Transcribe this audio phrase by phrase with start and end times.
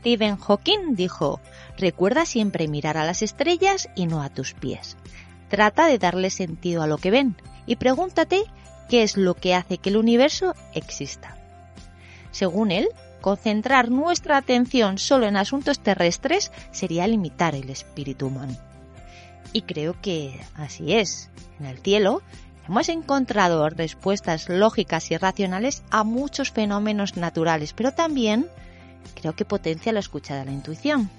[0.00, 1.40] Stephen Hawking dijo,
[1.76, 4.96] recuerda siempre mirar a las estrellas y no a tus pies.
[5.50, 7.36] Trata de darle sentido a lo que ven
[7.66, 8.44] y pregúntate
[8.88, 11.36] qué es lo que hace que el universo exista.
[12.30, 12.88] Según él,
[13.20, 18.56] concentrar nuestra atención solo en asuntos terrestres sería limitar el espíritu humano.
[19.52, 21.28] Y creo que así es.
[21.58, 22.22] En el cielo
[22.66, 28.48] hemos encontrado respuestas lógicas y racionales a muchos fenómenos naturales, pero también
[29.14, 31.10] creo que potencia la escucha de la intuición.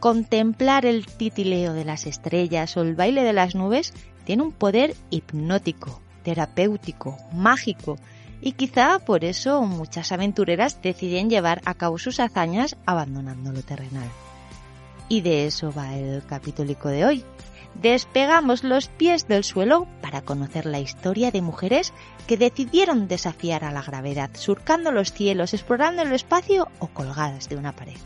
[0.00, 3.92] Contemplar el titileo de las estrellas o el baile de las nubes
[4.24, 7.96] tiene un poder hipnótico, terapéutico, mágico,
[8.40, 14.08] y quizá por eso muchas aventureras deciden llevar a cabo sus hazañas abandonando lo terrenal.
[15.08, 17.24] Y de eso va el capítulo de hoy.
[17.80, 21.92] Despegamos los pies del suelo para conocer la historia de mujeres
[22.26, 27.56] que decidieron desafiar a la gravedad, surcando los cielos, explorando el espacio o colgadas de
[27.56, 27.96] una pared.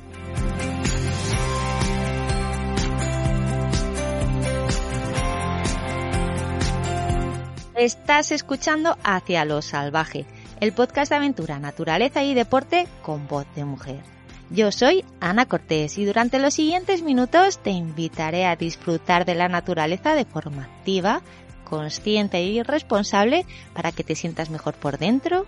[7.74, 10.26] Estás escuchando Hacia lo Salvaje,
[10.60, 14.21] el podcast de aventura, naturaleza y deporte con voz de mujer.
[14.52, 19.48] Yo soy Ana Cortés y durante los siguientes minutos te invitaré a disfrutar de la
[19.48, 21.22] naturaleza de forma activa,
[21.64, 25.46] consciente y responsable para que te sientas mejor por dentro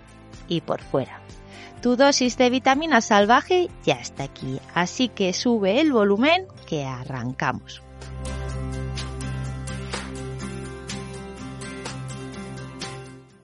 [0.48, 1.20] y por fuera.
[1.82, 7.82] Tu dosis de vitamina salvaje ya está aquí, así que sube el volumen que arrancamos.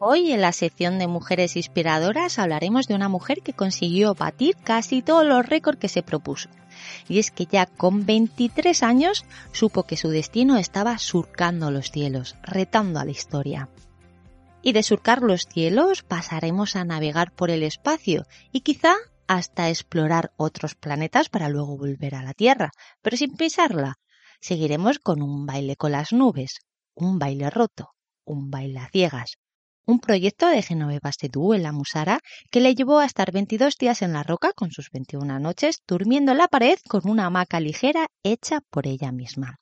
[0.02, 5.02] Hoy en la sección de mujeres inspiradoras hablaremos de una mujer que consiguió batir casi
[5.02, 6.48] todos los récords que se propuso.
[7.06, 12.36] Y es que ya con 23 años supo que su destino estaba surcando los cielos,
[12.42, 13.68] retando a la historia.
[14.62, 18.94] Y de surcar los cielos pasaremos a navegar por el espacio y quizá
[19.26, 22.70] hasta explorar otros planetas para luego volver a la Tierra,
[23.02, 23.98] pero sin pisarla.
[24.40, 26.60] Seguiremos con un baile con las nubes,
[26.94, 27.90] un baile roto,
[28.24, 29.36] un baile a ciegas,
[29.90, 32.20] un proyecto de Genoveva Sedú en la Musara
[32.50, 36.32] que le llevó a estar 22 días en la roca con sus 21 noches durmiendo
[36.32, 39.56] en la pared con una hamaca ligera hecha por ella misma.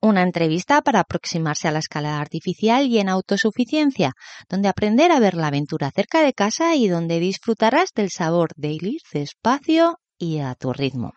[0.00, 4.12] Una entrevista para aproximarse a la escalada artificial y en autosuficiencia,
[4.48, 8.72] donde aprender a ver la aventura cerca de casa y donde disfrutarás del sabor de
[8.72, 11.12] ir despacio y a tu ritmo.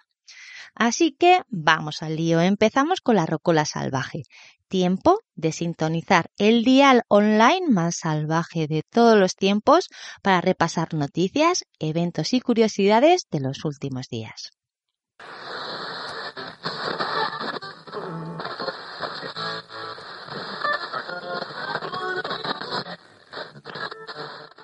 [0.75, 2.41] Así que vamos al lío.
[2.41, 4.23] Empezamos con la rocola salvaje.
[4.69, 9.89] Tiempo de sintonizar el dial online más salvaje de todos los tiempos
[10.21, 14.51] para repasar noticias, eventos y curiosidades de los últimos días.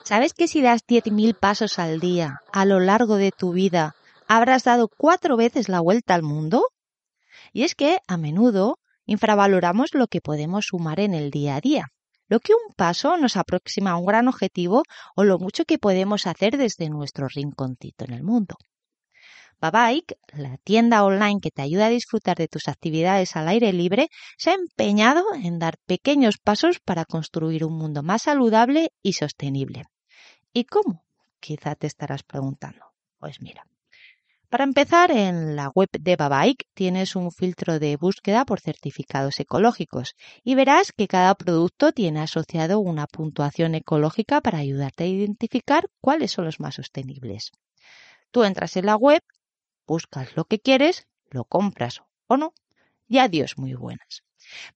[0.04, 3.96] ¿Sabes que si das 10.000 pasos al día a lo largo de tu vida
[4.28, 6.68] habrás dado cuatro veces la vuelta al mundo?
[7.54, 11.88] Y es que, a menudo, infravaloramos lo que podemos sumar en el día a día,
[12.28, 14.84] lo que un paso nos aproxima a un gran objetivo
[15.16, 18.56] o lo mucho que podemos hacer desde nuestro rinconcito en el mundo.
[19.62, 24.10] Babike, la tienda online que te ayuda a disfrutar de tus actividades al aire libre,
[24.38, 29.84] se ha empeñado en dar pequeños pasos para construir un mundo más saludable y sostenible.
[30.52, 31.06] ¿Y cómo?
[31.40, 32.86] Quizá te estarás preguntando.
[33.18, 33.66] Pues mira,
[34.56, 40.16] para empezar, en la web de Babike tienes un filtro de búsqueda por certificados ecológicos
[40.46, 46.32] y verás que cada producto tiene asociado una puntuación ecológica para ayudarte a identificar cuáles
[46.32, 47.52] son los más sostenibles.
[48.32, 49.22] Tú entras en la web,
[49.86, 52.54] buscas lo que quieres, lo compras o no,
[53.10, 54.24] y adiós muy buenas.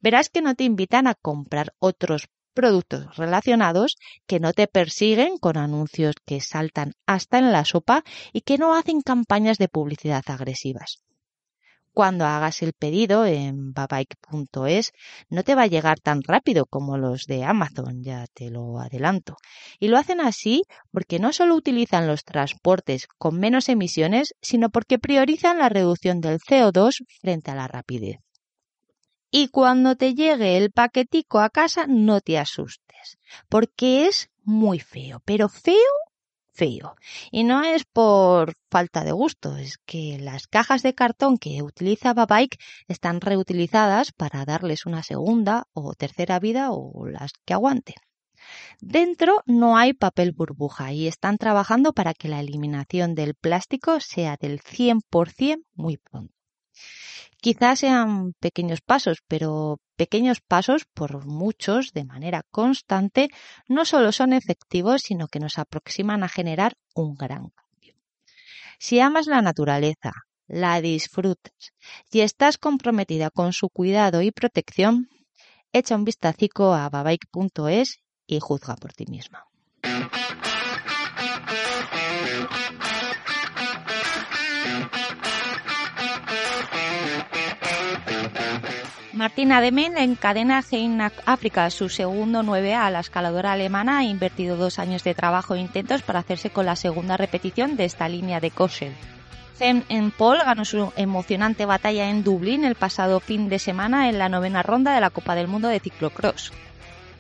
[0.01, 2.27] Verás que no te invitan a comprar otros
[2.59, 3.95] productos relacionados
[4.27, 8.03] que no te persiguen con anuncios que saltan hasta en la sopa
[8.33, 10.97] y que no hacen campañas de publicidad agresivas.
[11.93, 14.91] Cuando hagas el pedido en babike.es
[15.29, 19.37] no te va a llegar tan rápido como los de Amazon, ya te lo adelanto.
[19.79, 24.99] Y lo hacen así porque no solo utilizan los transportes con menos emisiones, sino porque
[24.99, 28.17] priorizan la reducción del CO2 frente a la rapidez.
[29.31, 33.17] Y cuando te llegue el paquetico a casa, no te asustes,
[33.47, 35.75] porque es muy feo, pero feo,
[36.51, 36.95] feo.
[37.31, 42.13] Y no es por falta de gusto, es que las cajas de cartón que utiliza
[42.13, 47.95] Babike están reutilizadas para darles una segunda o tercera vida o las que aguanten.
[48.81, 54.37] Dentro no hay papel burbuja y están trabajando para que la eliminación del plástico sea
[54.39, 56.38] del 100% muy pronto.
[57.41, 63.29] Quizás sean pequeños pasos, pero pequeños pasos, por muchos, de manera constante,
[63.67, 67.95] no solo son efectivos, sino que nos aproximan a generar un gran cambio.
[68.77, 70.11] Si amas la naturaleza,
[70.47, 71.73] la disfrutas
[72.11, 75.07] y estás comprometida con su cuidado y protección,
[75.71, 79.48] echa un vistacico a babike.es y juzga por ti misma.
[89.19, 92.89] Martina Demen encadena Hein África, su segundo 9A.
[92.89, 96.77] La escaladora alemana ha invertido dos años de trabajo e intentos para hacerse con la
[96.77, 98.95] segunda repetición de esta línea de Kossel.
[99.57, 104.19] Zem en Paul ganó su emocionante batalla en Dublín el pasado fin de semana en
[104.19, 106.53] la novena ronda de la Copa del Mundo de Ciclocross.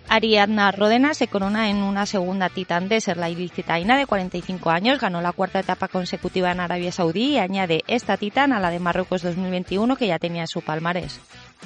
[0.07, 3.19] Ariadna Rodena se corona en una segunda Titan Desert.
[3.19, 7.83] La ilicitaina de 45 años ganó la cuarta etapa consecutiva en Arabia Saudí y añade
[7.87, 11.19] esta Titan a la de Marruecos 2021 que ya tenía en su palmarés.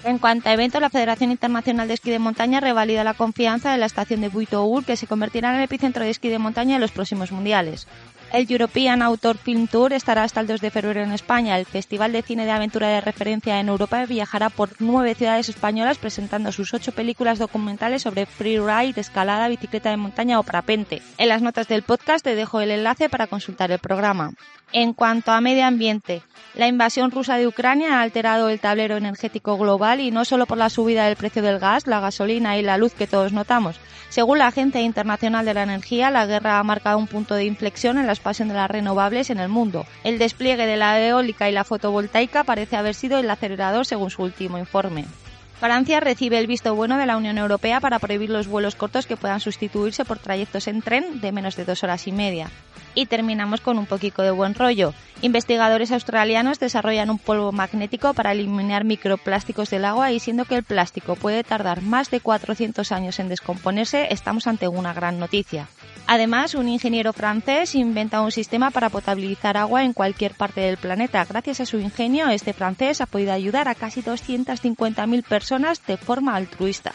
[0.04, 3.78] En cuanto a eventos, la Federación Internacional de Esquí de Montaña revalida la confianza de
[3.78, 6.82] la estación de Buitour, que se convertirá en el epicentro de esquí de montaña en
[6.82, 7.88] los próximos mundiales.
[8.34, 11.60] El European Outdoor Film Tour estará hasta el 2 de febrero en España.
[11.60, 16.00] El Festival de Cine de Aventura de Referencia en Europa viajará por nueve ciudades españolas
[16.00, 21.04] presentando sus ocho películas documentales sobre freeride, escalada, bicicleta de montaña o parapente.
[21.20, 24.32] En las notas del podcast te dejo el enlace para consultar el programa.
[24.76, 26.24] En cuanto a medio ambiente,
[26.56, 30.58] la invasión rusa de Ucrania ha alterado el tablero energético global y no solo por
[30.58, 33.80] la subida del precio del gas, la gasolina y la luz que todos notamos.
[34.10, 38.00] Según la Agencia Internacional de la Energía, la guerra ha marcado un punto de inflexión
[38.00, 39.86] en la expansión de las renovables en el mundo.
[40.04, 44.24] El despliegue de la eólica y la fotovoltaica parece haber sido el acelerador según su
[44.24, 45.06] último informe.
[45.60, 49.18] Francia recibe el visto bueno de la Unión Europea para prohibir los vuelos cortos que
[49.18, 52.50] puedan sustituirse por trayectos en tren de menos de dos horas y media.
[52.96, 54.94] Y terminamos con un poquito de buen rollo.
[55.22, 60.64] Investigadores australianos desarrollan un polvo magnético para eliminar microplásticos del agua y siendo que el
[60.64, 65.68] plástico puede tardar más de 400 años en descomponerse, estamos ante una gran noticia.
[66.06, 71.26] Además, un ingeniero francés inventa un sistema para potabilizar agua en cualquier parte del planeta.
[71.26, 76.36] Gracias a su ingenio, este francés ha podido ayudar a casi 250.000 personas de forma
[76.36, 76.94] altruista.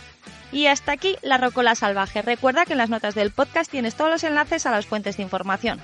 [0.52, 2.22] Y hasta aquí la Rocola Salvaje.
[2.22, 5.22] Recuerda que en las notas del podcast tienes todos los enlaces a las fuentes de
[5.22, 5.80] información.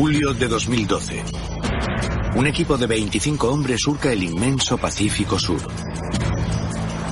[0.00, 1.22] Julio de 2012.
[2.36, 5.60] Un equipo de 25 hombres surca el inmenso Pacífico Sur.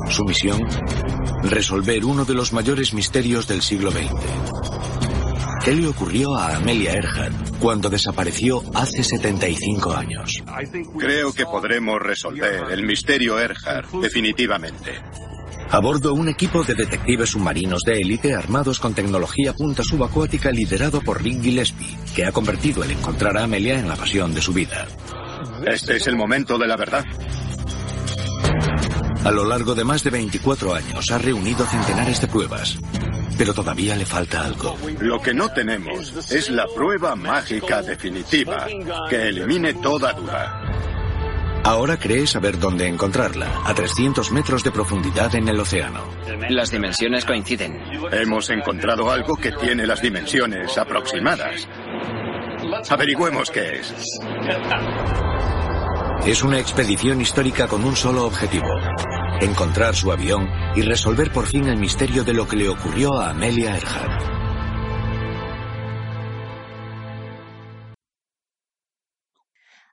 [0.08, 0.62] Su misión,
[1.42, 4.77] resolver uno de los mayores misterios del siglo XX.
[5.68, 10.42] ¿Qué le ocurrió a Amelia Earhart cuando desapareció hace 75 años?
[10.98, 14.92] Creo que podremos resolver el misterio Earhart definitivamente.
[15.68, 21.02] A bordo un equipo de detectives submarinos de élite armados con tecnología punta subacuática liderado
[21.02, 24.54] por Rick Gillespie, que ha convertido el encontrar a Amelia en la pasión de su
[24.54, 24.88] vida.
[25.66, 27.04] Este es el momento de la verdad.
[29.24, 32.78] A lo largo de más de 24 años ha reunido centenares de pruebas,
[33.36, 34.76] pero todavía le falta algo.
[35.00, 38.66] Lo que no tenemos es la prueba mágica definitiva
[39.10, 40.62] que elimine toda duda.
[41.64, 46.00] Ahora cree saber dónde encontrarla, a 300 metros de profundidad en el océano.
[46.48, 47.78] Las dimensiones coinciden.
[48.12, 51.68] Hemos encontrado algo que tiene las dimensiones aproximadas.
[52.88, 53.94] Averigüemos qué es.
[56.24, 58.68] Es una expedición histórica con un solo objetivo.
[59.40, 63.30] Encontrar su avión y resolver por fin el misterio de lo que le ocurrió a
[63.30, 64.20] Amelia Earhart.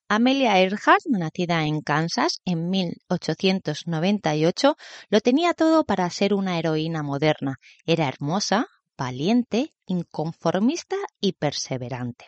[0.09, 4.77] Amelia Earhart, nacida en Kansas en 1898,
[5.09, 7.59] lo tenía todo para ser una heroína moderna.
[7.85, 8.65] Era hermosa,
[8.97, 12.25] valiente, inconformista y perseverante.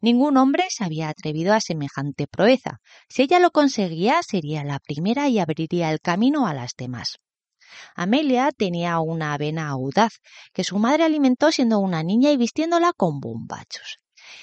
[0.00, 2.80] Ningún hombre se había atrevido a semejante proeza.
[3.08, 7.18] Si ella lo conseguía, sería la primera y abriría el camino a las demás.
[7.96, 10.20] Amelia tenía una vena audaz,
[10.52, 13.98] que su madre alimentó siendo una niña y vistiéndola con bombachos.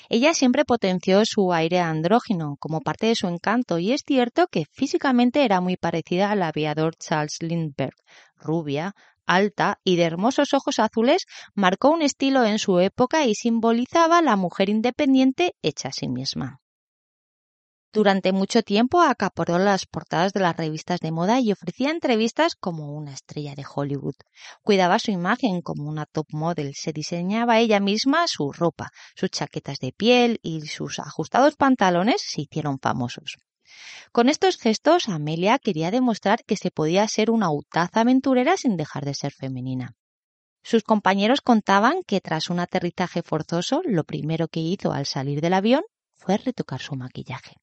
[0.10, 4.66] Ella siempre potenció su aire andrógino como parte de su encanto y es cierto que
[4.72, 7.96] físicamente era muy parecida al aviador Charles Lindbergh,
[8.36, 8.94] rubia,
[9.26, 14.36] alta y de hermosos ojos azules, marcó un estilo en su época y simbolizaba la
[14.36, 16.61] mujer independiente hecha a sí misma.
[17.94, 22.96] Durante mucho tiempo acaparó las portadas de las revistas de moda y ofrecía entrevistas como
[22.96, 24.16] una estrella de Hollywood.
[24.62, 29.80] Cuidaba su imagen como una top model, se diseñaba ella misma su ropa, sus chaquetas
[29.80, 33.36] de piel y sus ajustados pantalones se hicieron famosos.
[34.14, 39.04] Con estos gestos, Amelia quería demostrar que se podía ser una autaz aventurera sin dejar
[39.04, 39.96] de ser femenina.
[40.64, 45.56] Sus compañeros contaban que tras un aterrizaje forzoso, lo primero que hizo al salir del
[45.56, 45.84] avión
[46.16, 47.58] fue retocar su maquillaje.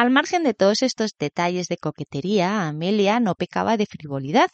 [0.00, 4.48] Al margen de todos estos detalles de coquetería, Amelia no pecaba de frivolidad.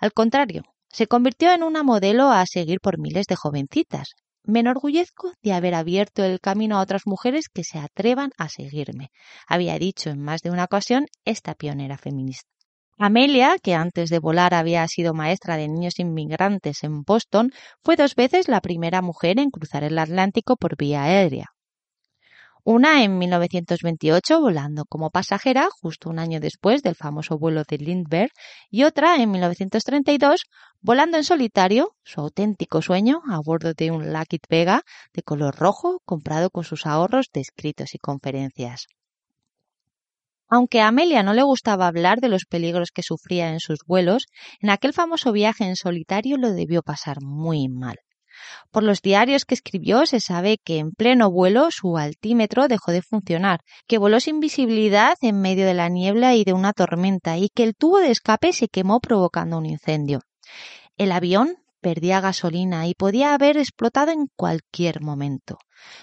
[0.00, 4.14] Al contrario, se convirtió en una modelo a seguir por miles de jovencitas.
[4.42, 9.10] Me enorgullezco de haber abierto el camino a otras mujeres que se atrevan a seguirme,
[9.46, 12.48] había dicho en más de una ocasión esta pionera feminista.
[12.96, 17.50] Amelia, que antes de volar había sido maestra de niños inmigrantes en Boston,
[17.84, 21.50] fue dos veces la primera mujer en cruzar el Atlántico por vía aérea.
[22.68, 28.32] Una en 1928 volando como pasajera justo un año después del famoso vuelo de Lindbergh
[28.70, 30.46] y otra en 1932
[30.80, 34.82] volando en solitario, su auténtico sueño, a bordo de un Lockheed Vega
[35.12, 38.88] de color rojo comprado con sus ahorros de escritos y conferencias.
[40.48, 44.26] Aunque a Amelia no le gustaba hablar de los peligros que sufría en sus vuelos,
[44.60, 47.98] en aquel famoso viaje en solitario lo debió pasar muy mal.
[48.70, 53.02] Por los diarios que escribió se sabe que en pleno vuelo su altímetro dejó de
[53.02, 57.48] funcionar, que voló sin visibilidad en medio de la niebla y de una tormenta y
[57.48, 60.20] que el tubo de escape se quemó provocando un incendio.
[60.96, 65.58] El avión perdía gasolina y podía haber explotado en cualquier momento.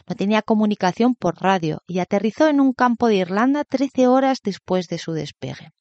[0.08, 4.88] No tenía comunicación por radio y aterrizó en un campo de Irlanda trece horas después
[4.88, 5.72] de su despegue.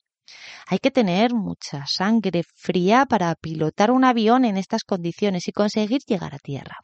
[0.67, 6.01] Hay que tener mucha sangre fría para pilotar un avión en estas condiciones y conseguir
[6.07, 6.77] llegar a tierra.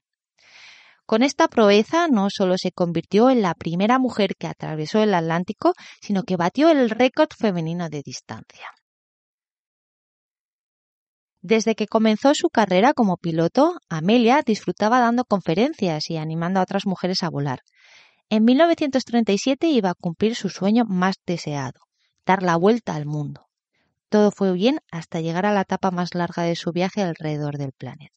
[1.07, 5.73] Con esta proeza no solo se convirtió en la primera mujer que atravesó el Atlántico,
[6.03, 8.67] sino que batió el récord femenino de distancia.
[11.41, 16.85] Desde que comenzó su carrera como piloto, Amelia disfrutaba dando conferencias y animando a otras
[16.85, 17.61] mujeres a volar.
[18.29, 21.81] En 1937 iba a cumplir su sueño más deseado,
[22.29, 23.49] dar la vuelta al mundo.
[24.11, 27.73] Todo fue bien hasta llegar a la etapa más larga de su viaje alrededor del
[27.73, 28.15] planeta.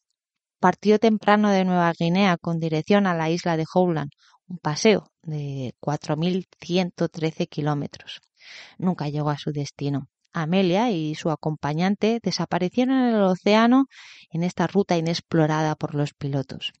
[0.60, 4.10] Partió temprano de Nueva Guinea con dirección a la isla de Howland,
[4.48, 8.20] un paseo de 4.113 kilómetros.
[8.76, 10.08] Nunca llegó a su destino.
[10.34, 13.86] Amelia y su acompañante desaparecieron en el océano
[14.30, 16.72] en esta ruta inexplorada por los pilotos.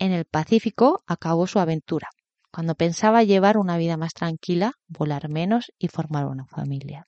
[0.00, 2.08] En el Pacífico acabó su aventura,
[2.56, 7.06] cuando pensaba llevar una vida más tranquila, volar menos y formar una familia.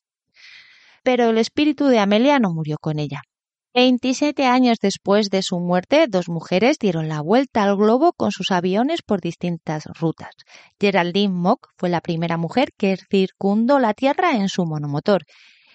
[1.03, 3.23] Pero el espíritu de Amelia no murió con ella.
[3.73, 8.51] Veintisiete años después de su muerte, dos mujeres dieron la vuelta al globo con sus
[8.51, 10.35] aviones por distintas rutas.
[10.79, 15.25] Geraldine Mock fue la primera mujer que circundó la Tierra en su monomotor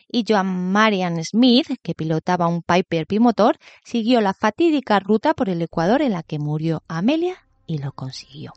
[0.07, 5.63] y Joan Marian Smith, que pilotaba un Piper bimotor, siguió la fatídica ruta por el
[5.63, 8.53] Ecuador en la que murió Amelia y lo consiguió.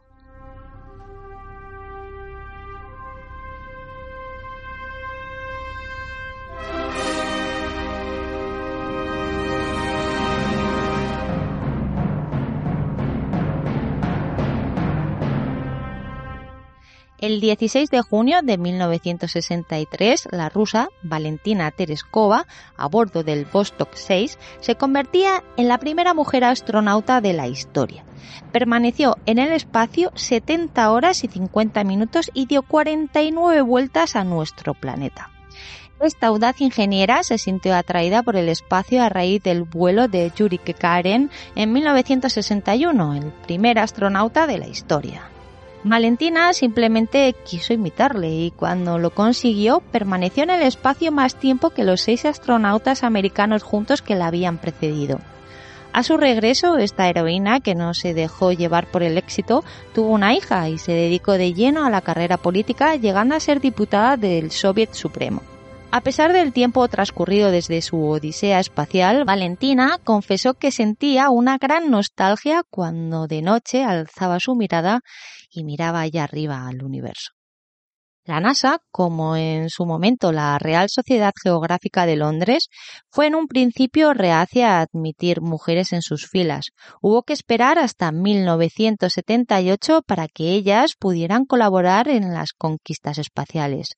[17.18, 22.46] El 16 de junio de 1963, la rusa Valentina Tereskova,
[22.76, 28.04] a bordo del Vostok 6, se convertía en la primera mujer astronauta de la historia.
[28.52, 34.74] Permaneció en el espacio 70 horas y 50 minutos y dio 49 vueltas a nuestro
[34.74, 35.30] planeta.
[35.98, 40.60] Esta audaz ingeniera se sintió atraída por el espacio a raíz del vuelo de Yuri
[40.62, 45.30] Gagarin en 1961, el primer astronauta de la historia.
[45.84, 51.84] Valentina simplemente quiso imitarle y cuando lo consiguió permaneció en el espacio más tiempo que
[51.84, 55.20] los seis astronautas americanos juntos que la habían precedido.
[55.92, 59.64] A su regreso, esta heroína, que no se dejó llevar por el éxito,
[59.94, 63.60] tuvo una hija y se dedicó de lleno a la carrera política, llegando a ser
[63.60, 65.42] diputada del Soviet Supremo.
[65.92, 71.90] A pesar del tiempo transcurrido desde su odisea espacial, Valentina confesó que sentía una gran
[71.90, 75.00] nostalgia cuando de noche alzaba su mirada
[75.56, 77.30] y miraba allá arriba al universo.
[78.26, 82.70] La NASA, como en su momento la Real Sociedad Geográfica de Londres,
[83.08, 86.70] fue en un principio reacia a admitir mujeres en sus filas.
[87.00, 93.90] Hubo que esperar hasta 1978 para que ellas pudieran colaborar en las conquistas espaciales.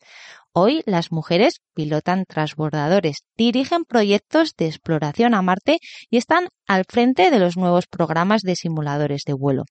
[0.52, 5.78] Hoy las mujeres pilotan transbordadores, dirigen proyectos de exploración a Marte
[6.10, 9.64] y están al frente de los nuevos programas de simuladores de vuelo.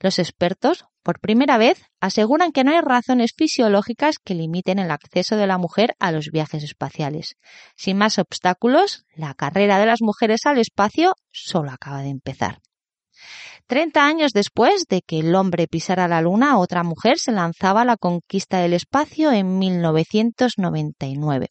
[0.00, 5.36] Los expertos, por primera vez, aseguran que no hay razones fisiológicas que limiten el acceso
[5.36, 7.36] de la mujer a los viajes espaciales.
[7.76, 12.58] Sin más obstáculos, la carrera de las mujeres al espacio solo acaba de empezar.
[13.66, 17.84] Treinta años después de que el hombre pisara la Luna, otra mujer se lanzaba a
[17.86, 21.48] la conquista del espacio en 1999.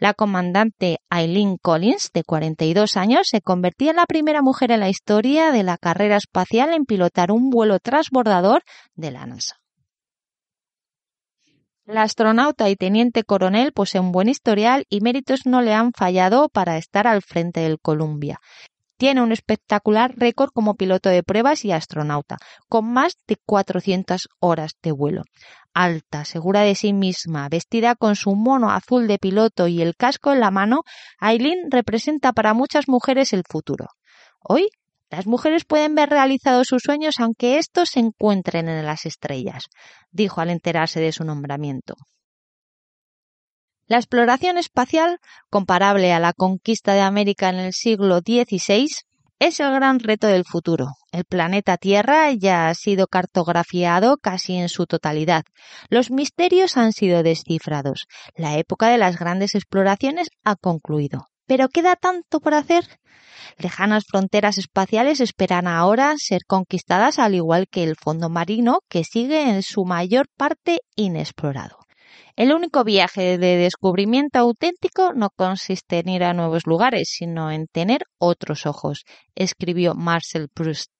[0.00, 4.88] La comandante Eileen Collins, de 42 años, se convertía en la primera mujer en la
[4.88, 8.62] historia de la carrera espacial en pilotar un vuelo transbordador
[8.96, 9.56] de la NASA.
[11.86, 16.48] La astronauta y teniente coronel posee un buen historial y méritos no le han fallado
[16.48, 18.40] para estar al frente del Columbia.
[18.96, 22.36] Tiene un espectacular récord como piloto de pruebas y astronauta,
[22.68, 25.22] con más de 400 horas de vuelo.
[25.72, 30.32] Alta, segura de sí misma, vestida con su mono azul de piloto y el casco
[30.32, 30.82] en la mano,
[31.18, 33.88] Aileen representa para muchas mujeres el futuro.
[34.40, 34.68] Hoy
[35.10, 39.64] las mujeres pueden ver realizados sus sueños aunque estos se encuentren en las estrellas,
[40.10, 41.94] dijo al enterarse de su nombramiento.
[43.86, 45.18] La exploración espacial,
[45.50, 48.88] comparable a la conquista de América en el siglo XVI,
[49.38, 50.92] es el gran reto del futuro.
[51.12, 55.44] El planeta Tierra ya ha sido cartografiado casi en su totalidad.
[55.90, 58.06] Los misterios han sido descifrados.
[58.36, 61.26] La época de las grandes exploraciones ha concluido.
[61.46, 62.84] Pero queda tanto por hacer.
[63.58, 69.50] Lejanas fronteras espaciales esperan ahora ser conquistadas al igual que el fondo marino que sigue
[69.50, 71.83] en su mayor parte inexplorado.
[72.36, 77.66] El único viaje de descubrimiento auténtico no consiste en ir a nuevos lugares, sino en
[77.66, 79.04] tener otros ojos,
[79.34, 80.90] escribió Marcel Proust.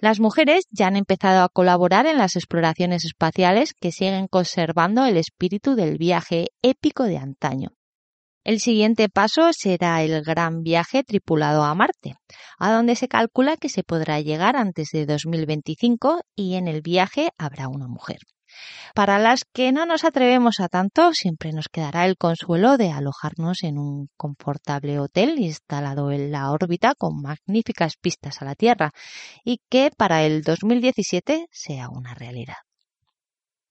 [0.00, 5.16] Las mujeres ya han empezado a colaborar en las exploraciones espaciales que siguen conservando el
[5.16, 7.70] espíritu del viaje épico de antaño.
[8.44, 12.14] El siguiente paso será el gran viaje tripulado a Marte,
[12.58, 17.30] a donde se calcula que se podrá llegar antes de 2025 y en el viaje
[17.36, 18.18] habrá una mujer.
[18.94, 23.62] Para las que no nos atrevemos a tanto, siempre nos quedará el consuelo de alojarnos
[23.62, 28.92] en un confortable hotel instalado en la órbita con magníficas pistas a la Tierra
[29.44, 32.67] y que para el 2017 sea una realidad.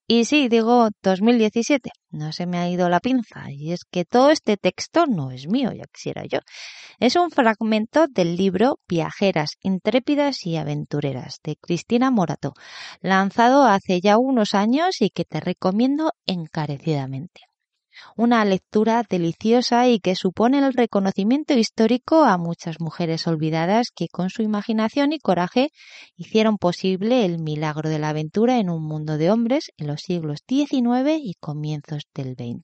[0.09, 4.29] Y sí, digo 2017, no se me ha ido la pinza, y es que todo
[4.31, 6.39] este texto no es mío, ya quisiera yo.
[6.99, 12.53] Es un fragmento del libro Viajeras, intrépidas y aventureras de Cristina Morato,
[13.01, 17.41] lanzado hace ya unos años y que te recomiendo encarecidamente
[18.15, 24.29] una lectura deliciosa y que supone el reconocimiento histórico a muchas mujeres olvidadas que con
[24.29, 25.69] su imaginación y coraje
[26.15, 30.39] hicieron posible el milagro de la aventura en un mundo de hombres en los siglos
[30.47, 32.63] XIX y comienzos del XX.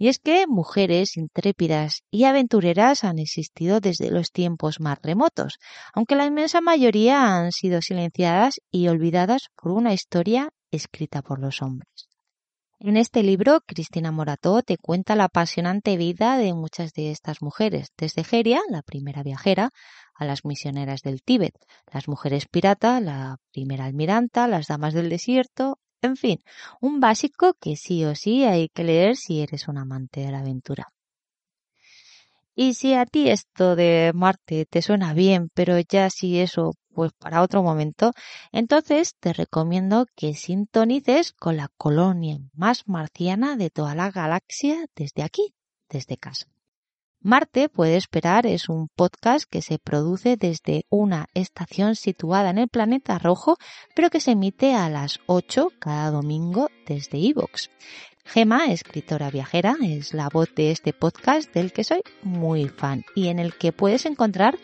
[0.00, 5.58] Y es que mujeres intrépidas y aventureras han existido desde los tiempos más remotos,
[5.92, 11.62] aunque la inmensa mayoría han sido silenciadas y olvidadas por una historia escrita por los
[11.62, 12.07] hombres.
[12.80, 17.88] En este libro, Cristina Morató te cuenta la apasionante vida de muchas de estas mujeres,
[17.98, 19.72] desde Geria, la primera viajera,
[20.14, 21.54] a las misioneras del Tíbet,
[21.92, 26.38] las mujeres pirata, la primera almiranta, las damas del desierto, en fin,
[26.80, 30.38] un básico que sí o sí hay que leer si eres un amante de la
[30.38, 30.92] aventura.
[32.54, 37.12] Y si a ti esto de Marte te suena bien, pero ya si eso pues
[37.12, 38.12] para otro momento,
[38.52, 45.22] entonces te recomiendo que sintonices con la colonia más marciana de toda la galaxia desde
[45.22, 45.54] aquí,
[45.88, 46.46] desde casa.
[47.20, 52.68] Marte puede esperar es un podcast que se produce desde una estación situada en el
[52.68, 53.56] planeta rojo,
[53.96, 57.70] pero que se emite a las 8 cada domingo desde Evox.
[58.24, 63.28] Gema, escritora viajera, es la voz de este podcast del que soy muy fan y
[63.28, 64.56] en el que puedes encontrar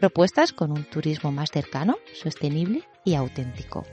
[0.00, 3.84] propuestas con un turismo más cercano, sostenible y auténtico.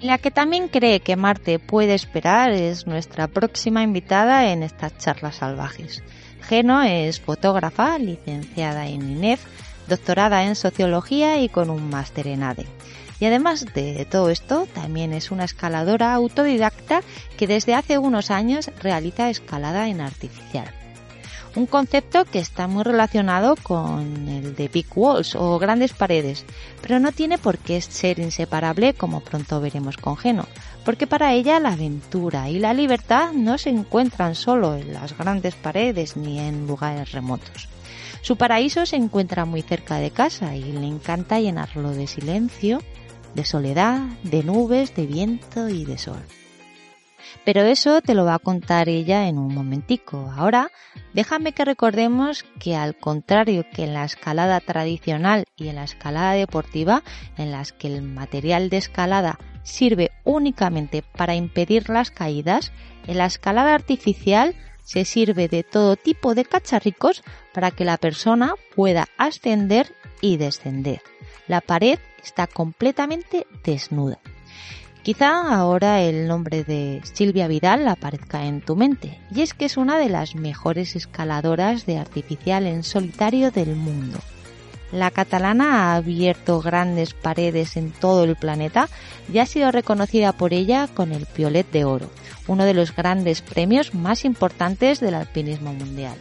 [0.00, 5.36] La que también cree que Marte puede esperar es nuestra próxima invitada en estas charlas
[5.36, 6.02] salvajes.
[6.40, 9.44] Geno es fotógrafa, licenciada en INEF,
[9.86, 12.77] doctorada en sociología y con un máster en ADE.
[13.20, 17.02] Y además de todo esto, también es una escaladora autodidacta
[17.36, 20.72] que desde hace unos años realiza escalada en artificial.
[21.56, 26.44] Un concepto que está muy relacionado con el de big walls o grandes paredes,
[26.82, 30.46] pero no tiene por qué ser inseparable como pronto veremos con Geno,
[30.84, 35.54] porque para ella la aventura y la libertad no se encuentran solo en las grandes
[35.54, 37.68] paredes ni en lugares remotos.
[38.20, 42.82] Su paraíso se encuentra muy cerca de casa y le encanta llenarlo de silencio,
[43.34, 46.22] de soledad, de nubes, de viento y de sol.
[47.44, 50.30] Pero eso te lo va a contar ella en un momentico.
[50.36, 50.70] Ahora,
[51.14, 56.32] déjame que recordemos que al contrario que en la escalada tradicional y en la escalada
[56.32, 57.02] deportiva,
[57.36, 62.72] en las que el material de escalada sirve únicamente para impedir las caídas,
[63.06, 68.54] en la escalada artificial se sirve de todo tipo de cacharricos para que la persona
[68.74, 71.02] pueda ascender y descender.
[71.48, 74.18] La pared está completamente desnuda.
[75.02, 79.78] Quizá ahora el nombre de Silvia Vidal aparezca en tu mente, y es que es
[79.78, 84.18] una de las mejores escaladoras de artificial en solitario del mundo.
[84.92, 88.88] La catalana ha abierto grandes paredes en todo el planeta
[89.32, 92.10] y ha sido reconocida por ella con el Piolet de Oro,
[92.46, 96.16] uno de los grandes premios más importantes del alpinismo mundial.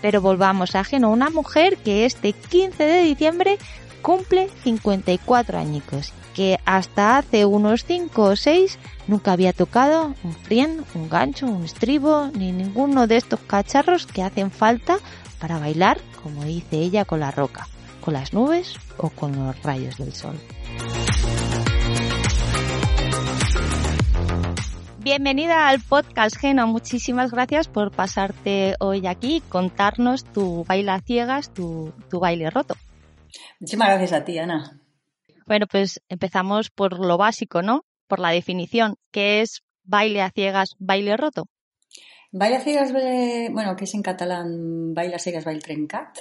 [0.00, 3.58] Pero volvamos a Geno, una mujer que este 15 de diciembre
[4.02, 10.84] cumple 54 añicos, que hasta hace unos 5 o 6 nunca había tocado un frien,
[10.94, 14.98] un gancho, un estribo, ni ninguno de estos cacharros que hacen falta
[15.38, 17.66] para bailar, como dice ella, con la roca
[18.02, 20.38] con las nubes o con los rayos del sol.
[24.98, 26.66] Bienvenida al podcast Geno.
[26.66, 32.50] Muchísimas gracias por pasarte hoy aquí y contarnos tu baile a ciegas, tu, tu baile
[32.50, 32.76] roto.
[33.62, 34.80] Muchísimas gracias a ti, Ana.
[35.46, 37.84] Bueno, pues empezamos por lo básico, ¿no?
[38.08, 38.96] Por la definición.
[39.12, 41.44] ¿Qué es baile a ciegas, baile roto?
[42.32, 46.18] Baile a ciegas, bueno, que es en catalán baile a ciegas, baile trencat,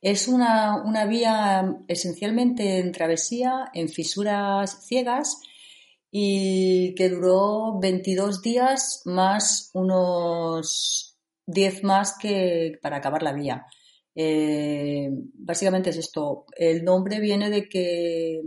[0.00, 5.40] es una, vía esencialmente en travesía, en fisuras ciegas
[6.10, 13.66] y que duró 22 días más unos 10 más que para acabar la vía.
[14.14, 16.44] Eh, básicamente es esto.
[16.56, 18.40] El nombre viene de que,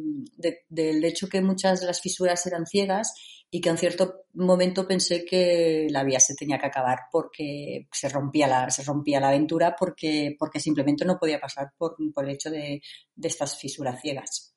[0.69, 3.13] del hecho que muchas de las fisuras eran ciegas
[3.49, 8.09] y que en cierto momento pensé que la vía se tenía que acabar porque se
[8.09, 12.49] rompía la, se rompía la aventura porque, porque simplemente no podía pasar por, el hecho
[12.49, 12.81] de,
[13.21, 14.55] estas fisuras ciegas.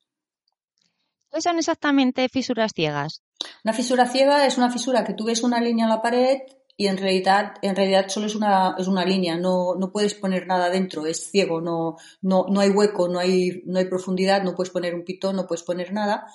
[1.31, 3.21] ¿Qué son exactamente fisuras ciegas?
[3.63, 6.39] Una fisura ciega es una fisura que tú ves una línea en la pared
[6.77, 10.45] y en realidad, en realidad solo es una, es una línea, no, no puedes poner
[10.45, 14.53] nada dentro, es ciego, no, no, no hay hueco, no hay, no hay profundidad, no
[14.55, 16.27] puedes poner un pitón, no puedes poner nada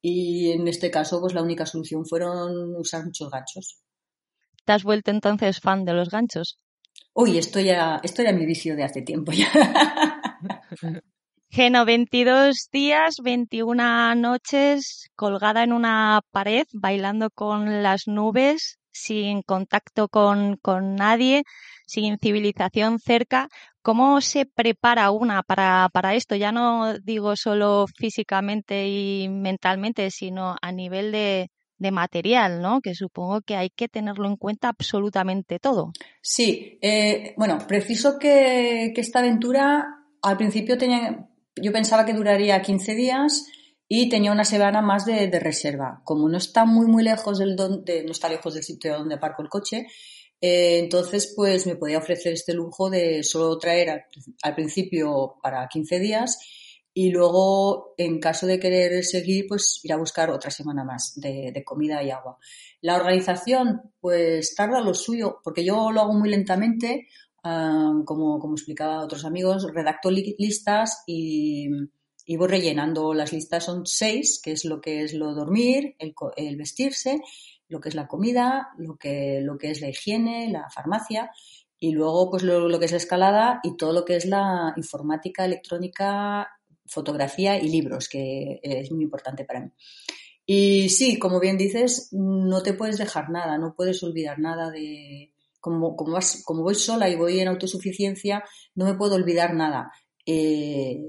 [0.00, 3.82] y en este caso, pues la única solución fueron usar muchos ganchos.
[4.64, 6.58] ¿Te has vuelto entonces fan de los ganchos?
[7.14, 9.48] Uy, esto ya, esto era mi vicio de hace tiempo ya.
[11.50, 20.08] Geno, 22 días, 21 noches colgada en una pared, bailando con las nubes, sin contacto
[20.08, 21.44] con, con nadie,
[21.86, 23.48] sin civilización cerca.
[23.82, 26.36] ¿Cómo se prepara una para, para esto?
[26.36, 32.80] Ya no digo solo físicamente y mentalmente, sino a nivel de, de material, ¿no?
[32.80, 35.92] Que supongo que hay que tenerlo en cuenta absolutamente todo.
[36.20, 39.86] Sí, eh, bueno, preciso que, que, esta aventura
[40.22, 43.46] al principio tenía, yo pensaba que duraría 15 días
[43.88, 46.02] y tenía una semana más de, reserva.
[46.04, 49.42] Como no está muy muy lejos del donde, no está lejos del sitio donde aparco
[49.42, 49.86] el coche,
[50.40, 53.90] eh, entonces, pues me podía ofrecer este lujo de solo traer
[54.42, 56.38] al, principio para 15 días
[56.94, 61.62] y luego, en caso de querer seguir, pues ir a buscar otra semana más de,
[61.64, 62.38] comida y agua.
[62.82, 67.08] La organización, pues tarda lo suyo, porque yo lo hago muy lentamente,
[67.44, 71.68] ah, como, como explicaba otros amigos, redacto listas y,
[72.28, 73.14] y voy rellenando.
[73.14, 77.22] Las listas son seis, que es lo que es lo dormir, el, el vestirse
[77.68, 81.30] lo que es la comida, lo que, lo que es la higiene, la farmacia
[81.78, 85.44] y luego pues lo, que es la escalada y todo lo que es la informática,
[85.44, 86.48] electrónica,
[86.86, 89.70] fotografía y libros, que es muy importante para mí.
[90.44, 95.32] Y sí, como bien dices, no te puedes dejar nada, no puedes olvidar nada de...
[95.60, 98.44] Como, como, vas, como voy sola y voy en autosuficiencia,
[98.76, 99.90] no me puedo olvidar nada.
[100.24, 101.02] Eh,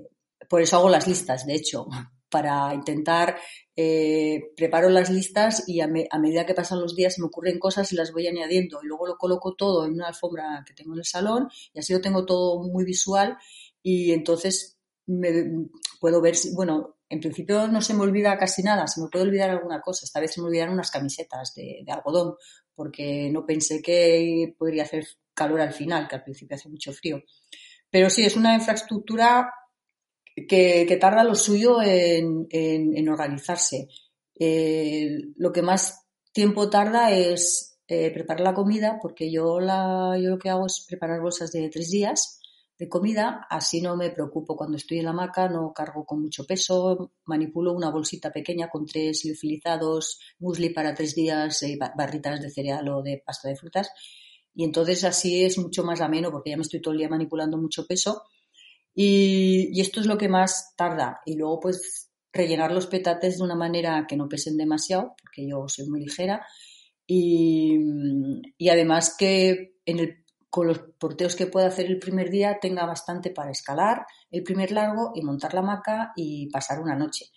[0.50, 1.88] por eso hago las listas, de hecho,
[2.30, 3.38] para intentar
[3.76, 7.92] eh, preparo las listas y a, medida que pasan los días se me ocurren cosas
[7.94, 11.00] y las voy añadiendo y luego lo coloco todo en una alfombra que tengo en
[11.00, 13.38] el salón y así lo tengo todo muy visual
[13.82, 15.32] y entonces me,
[16.00, 19.26] puedo ver, si, bueno, en principio no se me olvida casi nada, se me puede
[19.26, 22.36] olvidar alguna cosa, esta vez se me olvidaron unas camisetas de, de algodón
[22.76, 27.22] porque no pensé que podría hacer calor al final, que al principio hace mucho frío.
[27.90, 29.52] Pero sí, es una infraestructura
[30.48, 33.88] que, tarda lo suyo en, organizarse.
[34.36, 40.30] Eh, lo que más tiempo tarda es eh, preparar la comida, porque yo, la, yo
[40.30, 42.40] lo que hago es preparar bolsas de tres días
[42.80, 46.46] de comida, así no me preocupo cuando estoy en la hamaca, no cargo con mucho
[46.46, 52.50] peso, manipulo una bolsita pequeña con tres liofilizados, musli para tres días, y barritas de
[52.50, 53.92] cereal o de pasta de frutas,
[54.56, 57.58] y entonces así es mucho más ameno porque ya me estoy todo el día manipulando
[57.58, 58.24] mucho peso
[59.02, 61.22] y, esto es lo que más tarda.
[61.26, 65.70] Y luego, pues, rellenar los petates de una manera que no pesen demasiado, porque yo
[65.70, 66.46] soy muy ligera,
[67.08, 67.78] y,
[68.58, 72.86] y además que en el, con los porteos que pueda hacer el primer día tenga
[72.86, 77.28] bastante para escalar el primer largo y montar la hamaca y pasar una noche.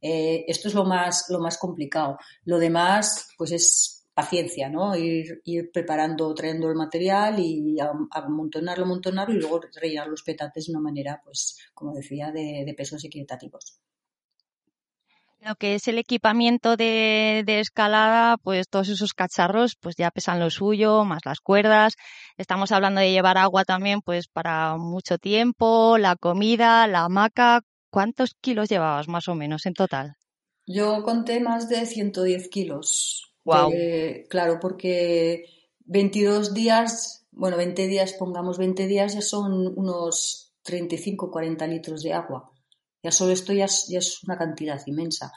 [0.00, 2.16] Eh, esto es lo más, lo más complicado.
[2.44, 4.96] Lo demás, pues es paciencia, ¿no?
[4.96, 10.72] Ir, ir preparando, trayendo el material y amontonarlo, amontonarlo y luego rellenar los petates de
[10.72, 13.78] una manera, pues, como decía, de, de pesos equitativos.
[15.38, 20.40] Lo que es el equipamiento de, de, escalada, pues todos esos cacharros pues ya pesan
[20.40, 21.94] lo suyo, más las cuerdas.
[22.36, 27.60] Estamos hablando de llevar agua también pues para mucho tiempo, la comida, la hamaca.
[27.88, 30.16] ¿Cuántos kilos llevabas más o menos en total?
[30.66, 33.27] Yo conté más de 110 kilos.
[33.48, 33.72] Wow.
[34.28, 35.46] Claro, porque
[35.86, 42.12] 22 días, bueno, 20 días, pongamos 20 días, ya son unos 35, 40 litros de
[42.12, 42.52] agua.
[43.02, 45.32] Ya solo esto ya es, ya es, una cantidad inmensa.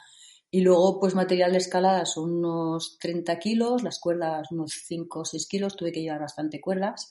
[0.50, 5.24] Y luego, pues material de escalada son unos 30 kilos, las cuerdas unos 5 o
[5.24, 7.08] 6 kilos, tuve que llevar bastante cuerdas.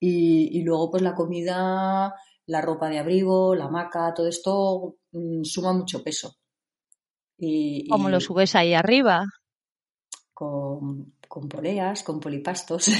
[0.00, 2.14] Y, y, luego, pues la comida,
[2.46, 6.34] la ropa de abrigo, la hamaca, todo esto mmm, suma mucho peso.
[7.38, 8.12] Y, ¿Cómo y...
[8.12, 9.24] lo subes ahí arriba?
[11.28, 12.90] Con, poleas, con polipastos.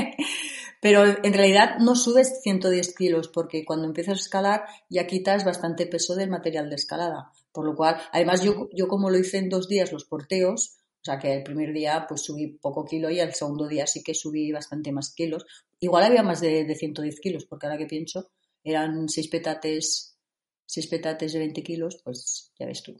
[0.80, 5.86] Pero en realidad no subes 110 kilos porque cuando empiezas a escalar ya quitas bastante
[5.86, 7.30] peso del material de escalada.
[7.52, 11.04] Por lo cual, además yo, yo como lo hice en dos días los porteos, o
[11.04, 14.14] sea que el primer día pues subí poco kilo y el segundo día sí que
[14.14, 15.46] subí bastante más kilos.
[15.80, 18.30] Igual había más de, de 110 kilos porque ahora que pienso
[18.64, 20.18] eran seis petates,
[20.66, 22.96] seis petates de 20 kilos, pues ya ves tú,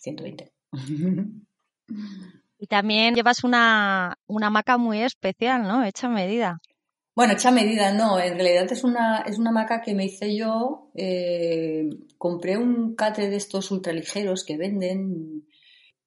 [0.00, 0.52] 120.
[2.58, 5.84] Y también llevas una, una muy especial, ¿no?
[5.84, 6.60] Hecha a medida.
[7.14, 8.18] Bueno, hecha a medida, no.
[8.18, 10.90] En realidad es una, es una que me hice yo.
[10.94, 15.46] Eh, compré un catre de estos ultraligeros que venden.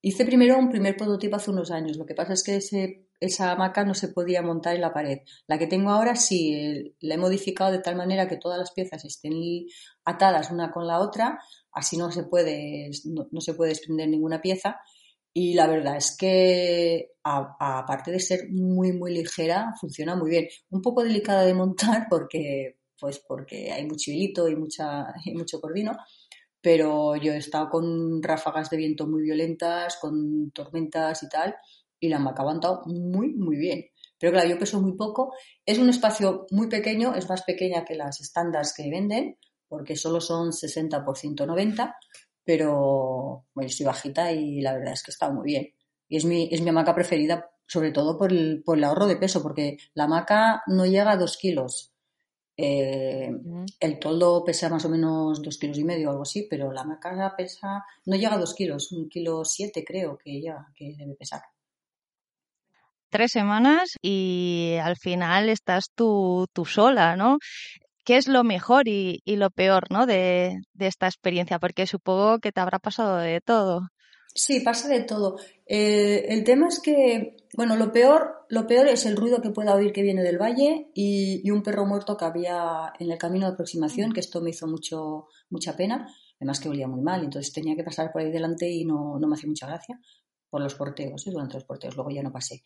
[0.01, 1.97] Hice primero un primer prototipo hace unos años.
[1.97, 5.19] Lo que pasa es que ese, esa hamaca no se podía montar en la pared.
[5.47, 8.71] La que tengo ahora sí, eh, la he modificado de tal manera que todas las
[8.71, 9.33] piezas estén
[10.03, 11.39] atadas una con la otra.
[11.71, 12.89] Así no se puede,
[13.31, 14.79] no se puede desprender ninguna pieza.
[15.33, 20.47] Y la verdad es que, aparte de ser muy, muy ligera, funciona muy bien.
[20.69, 25.61] Un poco delicada de montar porque, pues porque hay mucho hilito y, mucha, y mucho
[25.61, 25.93] cordino,
[26.61, 31.55] pero yo he estado con ráfagas de viento muy violentas, con tormentas y tal,
[31.99, 33.85] y la hamaca ha aguantado muy, muy bien.
[34.19, 35.33] Pero claro, yo peso muy poco.
[35.65, 40.21] Es un espacio muy pequeño, es más pequeña que las estándares que venden, porque solo
[40.21, 41.95] son 60 por 190,
[42.43, 45.73] pero bueno, estoy bajita y la verdad es que está muy bien.
[46.07, 49.15] Y es mi, es mi hamaca preferida, sobre todo por el, por el ahorro de
[49.15, 51.93] peso, porque la hamaca no llega a dos kilos.
[52.57, 53.31] Eh.
[53.79, 56.81] El toldo pesa más o menos dos kilos y medio o algo así, pero la
[56.81, 61.15] hamaca pesa, no llega a dos kilos, un kilo siete creo que llega, que debe
[61.15, 61.41] pesar.
[63.09, 67.39] Tres semanas y al final estás tú, tú sola, ¿no?
[68.03, 70.05] Qué es lo mejor y, y lo peor ¿no?
[70.05, 73.89] de, de, esta experiencia, porque supongo que te habrá pasado de todo.
[74.33, 75.37] Sí, pasa de todo.
[75.65, 79.75] Eh, el tema es que, bueno, lo peor, lo peor es el ruido que pueda
[79.75, 83.47] oír que viene del valle y, y, un perro muerto que había en el camino
[83.47, 86.07] de aproximación, que esto me hizo mucho, mucha pena,
[86.39, 89.27] además que olía muy mal, entonces tenía que pasar por ahí delante y no, no
[89.27, 89.99] me hacía mucha gracia
[90.49, 91.31] por los porteos, ¿eh?
[91.31, 92.63] durante los porteos, luego ya no pasé.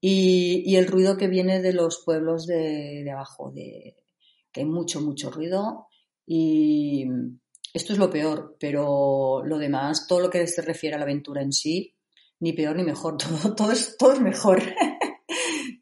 [0.00, 3.96] Y, y, el ruido que viene de los pueblos de, de abajo, de,
[4.52, 5.86] que hay mucho, mucho ruido
[6.26, 7.06] y
[7.72, 11.42] esto es lo peor, pero lo demás, todo lo que se refiere a la aventura
[11.42, 11.94] en sí,
[12.40, 14.62] ni peor ni mejor, todo, todo, es, todo es mejor.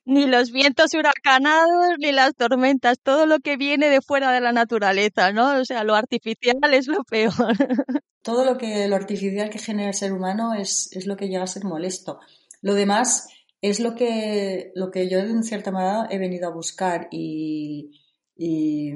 [0.04, 4.52] Ni los vientos huracanados, ni las tormentas, todo lo que viene de fuera de la
[4.52, 5.60] naturaleza, ¿no?
[5.60, 7.32] O sea, lo artificial es lo peor.
[8.22, 11.42] Todo lo que lo artificial que genera el ser humano es, es lo que llega
[11.42, 12.20] a ser molesto.
[12.62, 13.28] Lo demás
[13.60, 17.90] es lo que, lo que yo en cierta manera he venido a buscar y,
[18.38, 18.92] y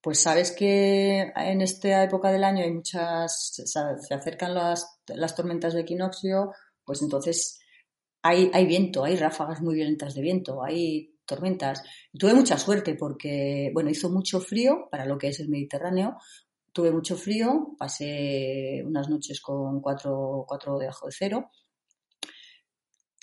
[0.00, 5.74] pues sabes que en esta época del año hay muchas, se acercan las, las tormentas
[5.74, 6.52] de equinoccio,
[6.84, 7.60] pues entonces
[8.22, 11.82] hay, hay viento, hay ráfagas muy violentas de viento, hay tormentas.
[12.18, 16.16] Tuve mucha suerte porque, bueno, hizo mucho frío para lo que es el Mediterráneo.
[16.72, 21.50] Tuve mucho frío, pasé unas noches con 4, cuatro debajo de cero.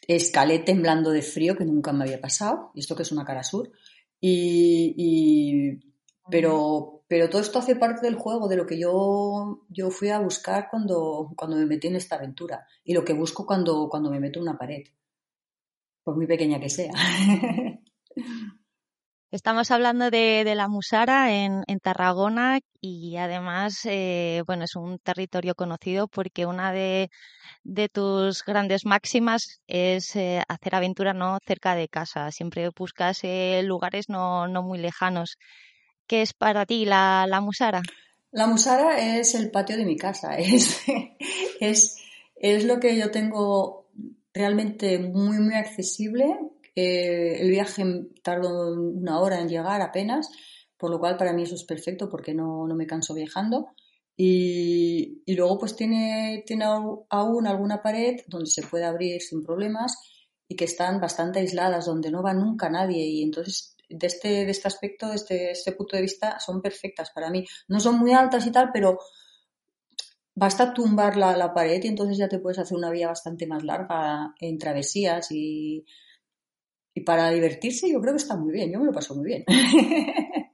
[0.07, 3.43] Escalé temblando de frío, que nunca me había pasado, y esto que es una cara
[3.43, 3.71] sur.
[4.19, 5.79] Y, y,
[6.29, 10.19] pero, pero todo esto hace parte del juego, de lo que yo, yo fui a
[10.19, 14.19] buscar cuando, cuando me metí en esta aventura y lo que busco cuando, cuando me
[14.19, 14.83] meto en una pared,
[16.03, 16.93] por muy pequeña que sea.
[19.29, 26.07] Estamos hablando de, la Musara en, Tarragona y además, eh, bueno, es un territorio conocido
[26.07, 27.09] porque una de,
[27.91, 32.31] tus grandes máximas es eh, hacer aventura no cerca de casa.
[32.31, 35.37] Siempre buscas eh, lugares no, muy lejanos.
[36.07, 37.81] ¿Qué es para ti la, la Musara?
[38.31, 40.37] La Musara es el patio de mi casa.
[40.39, 40.85] Es,
[41.59, 41.97] es,
[42.37, 43.89] es lo que yo tengo
[44.33, 46.33] realmente muy, muy accesible
[46.77, 47.83] el viaje
[48.21, 50.29] tardó una hora en llegar apenas,
[50.77, 53.69] por lo cual para mí eso es perfecto porque no, me canso viajando.
[54.15, 59.95] Y, luego pues tiene, tiene aún alguna pared donde se puede abrir sin problemas
[60.47, 63.05] y que están bastante aisladas, donde no va nunca nadie.
[63.05, 67.29] Y entonces, de este, de este aspecto, desde este punto de vista, son perfectas para
[67.29, 67.45] mí.
[67.67, 68.99] No son muy altas y tal, pero
[70.35, 73.63] basta tumbar la, la pared y entonces ya te puedes hacer una vía bastante más
[73.63, 75.85] larga en travesías y,
[76.97, 79.45] y para divertirse yo creo que está muy bien, yo me lo paso muy bien.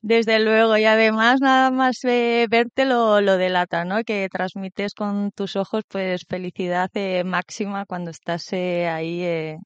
[0.00, 4.02] Desde luego, y además nada más verte lo, lo, delata, ¿no?
[4.02, 9.58] Que transmites con tus ojos pues felicidad eh, máxima cuando estás eh, ahí eh,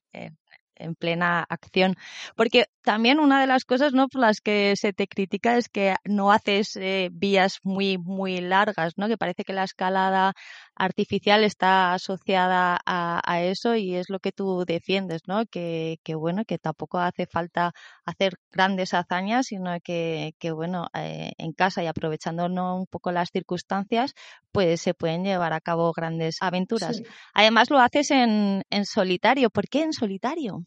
[0.77, 1.97] en plena acción.
[2.37, 4.09] Porque también una de las cosas ¿no?
[4.09, 8.95] por las que se te critica es que no haces eh, vías muy, muy largas,
[8.97, 9.09] ¿no?
[9.09, 10.35] que parece que la escalada
[10.77, 15.47] artificial está asociada a, eso y es lo que tú defiendes, ¿no?
[15.47, 17.73] que, que bueno, que tampoco hace falta
[18.05, 23.31] hacer grandes hazañas, sino que, que bueno, eh, en casa y aprovechando un poco las
[23.31, 24.15] circunstancias,
[24.53, 27.03] pues se pueden llevar a cabo grandes aventuras.
[27.35, 29.51] Además lo haces en, en solitario.
[29.51, 30.63] ¿Por qué en solitario?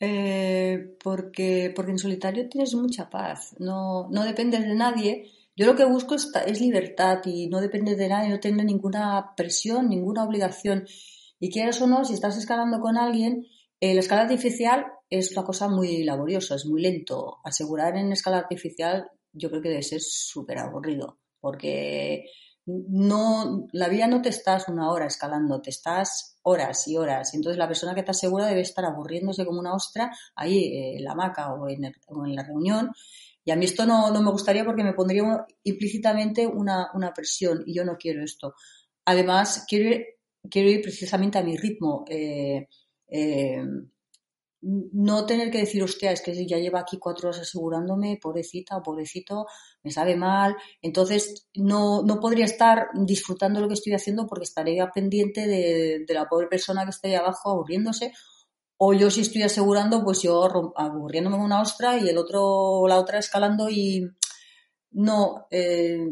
[0.00, 5.30] Eh, porque, porque en solitario tienes mucha paz, no, no dependes de nadie.
[5.58, 9.88] Yo lo que busco es, libertad y no dependes de nadie, no tener ninguna presión,
[9.88, 10.86] ninguna obligación.
[11.40, 13.44] Y quieras o no, si estás escalando con alguien,
[13.80, 17.38] eh, la escala artificial es una cosa muy laboriosa, es muy lento.
[17.42, 22.26] Asegurar en escala artificial yo creo que debe ser súper aburrido, porque
[22.66, 27.34] no, la vida no te estás una hora escalando, te estás horas y horas.
[27.34, 31.04] Entonces la persona que te asegura debe estar aburriéndose como una ostra ahí eh, en
[31.04, 31.82] la hamaca o en,
[32.34, 32.92] la reunión.
[33.48, 35.22] Y a mí esto no, me gustaría porque me pondría
[35.64, 38.52] implícitamente una, presión y yo no quiero esto.
[39.06, 40.04] Además, quiero ir,
[40.50, 42.04] quiero ir precisamente a mi ritmo.
[42.10, 42.68] Eh,
[43.08, 43.64] eh,
[44.60, 49.46] no tener que decir, hostia, es que ya lleva aquí cuatro horas asegurándome, pobrecita pobrecito,
[49.82, 50.54] me sabe mal.
[50.82, 56.28] Entonces, no, no podría estar disfrutando lo que estoy haciendo porque estaría pendiente de, la
[56.28, 58.12] pobre persona que está ahí abajo aburriéndose.
[58.78, 63.18] O yo si estoy asegurando, pues yo aburriéndome una ostra y el otro, la otra
[63.18, 64.08] escalando y
[64.92, 65.46] no.
[65.50, 66.06] Eh,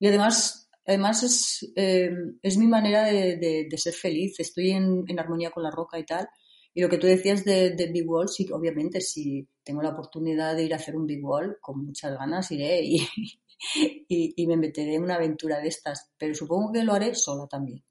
[0.00, 2.10] y además, además es, eh,
[2.42, 4.38] es mi manera de, ser feliz.
[4.40, 6.28] Estoy en, en armonía con la roca y tal
[6.76, 10.64] y lo que tú decías de, Big Wall, sí, obviamente, si tengo la oportunidad de
[10.64, 13.06] ir a hacer un Big Wall, con muchas ganas iré y,
[14.08, 17.84] y, me meteré en una aventura de estas, pero supongo que lo haré sola también.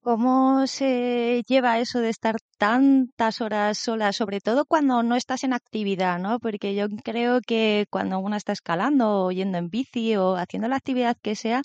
[0.00, 5.52] ¿Cómo se lleva eso de estar tantas horas sola, sobre todo cuando no estás en
[5.52, 6.38] actividad, ¿no?
[6.38, 10.76] Porque yo creo que cuando uno está escalando o yendo en bici o haciendo la
[10.76, 11.62] actividad que sea,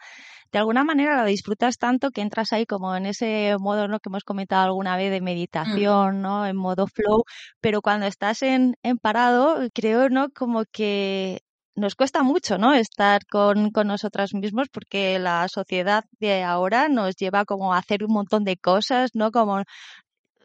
[0.51, 3.99] de alguna manera lo disfrutas tanto que entras ahí como en ese modo ¿no?
[3.99, 5.23] que hemos comentado alguna vez de mm.
[5.23, 6.45] meditación, ¿no?
[6.45, 7.23] En modo flow,
[7.61, 10.29] pero cuando estás en, en parado, creo, ¿no?
[10.31, 11.42] Como que
[11.75, 12.73] nos cuesta mucho, ¿no?
[12.73, 18.03] Estar con, con nosotras mismos porque la sociedad de ahora nos lleva como a hacer
[18.03, 19.31] un montón de cosas, ¿no?
[19.31, 19.63] Como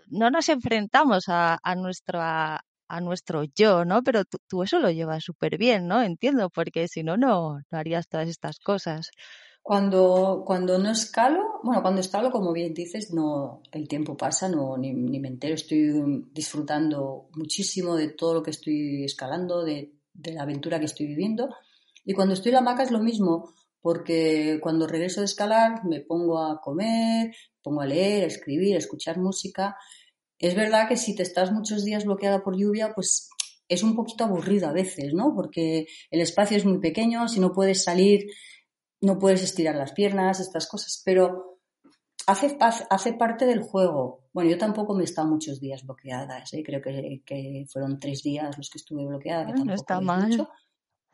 [0.08, 2.60] no nos enfrentamos a, a nuestro a,
[3.02, 4.02] nuestro yo, ¿no?
[4.02, 6.02] Pero tú, tú eso lo llevas súper bien, ¿no?
[6.02, 9.10] Entiendo, porque si no, no harías todas estas cosas.
[9.62, 14.78] Cuando, cuando no escalo, bueno, cuando escalo, como bien dices, no, el tiempo pasa, no,
[14.78, 20.78] ni, me entero, estoy disfrutando muchísimo de todo lo que estoy escalando, de, la aventura
[20.78, 21.54] que estoy viviendo.
[22.04, 26.00] Y cuando estoy en la hamaca es lo mismo, porque cuando regreso de escalar me
[26.00, 29.76] pongo a comer, pongo a leer, a escribir, a escuchar música.
[30.38, 33.28] Es verdad que si te estás muchos días bloqueada por lluvia, pues
[33.68, 35.34] es un poquito aburrido a veces, ¿no?
[35.34, 38.26] Porque el espacio es muy pequeño, si no puedes salir
[39.00, 41.57] no puedes estirar las piernas, estas cosas, pero
[42.28, 42.56] hace,
[42.90, 44.28] hace parte del juego.
[44.32, 46.62] Bueno, yo tampoco me he estado muchos días bloqueada, ¿eh?
[46.62, 50.30] creo que, fueron tres días los que estuve bloqueada, que no está mal.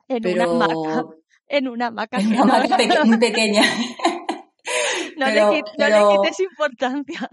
[0.09, 1.07] en una hamaca.
[1.47, 2.19] En una hamaca.
[2.21, 3.63] En una hamaca muy pequeña.
[5.17, 7.29] no, le, quites importancia.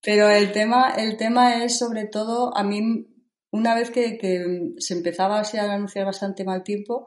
[0.00, 3.06] pero el tema, el tema es sobre todo, a mí,
[3.50, 7.06] una vez que, que se empezaba a anunciar bastante mal tiempo,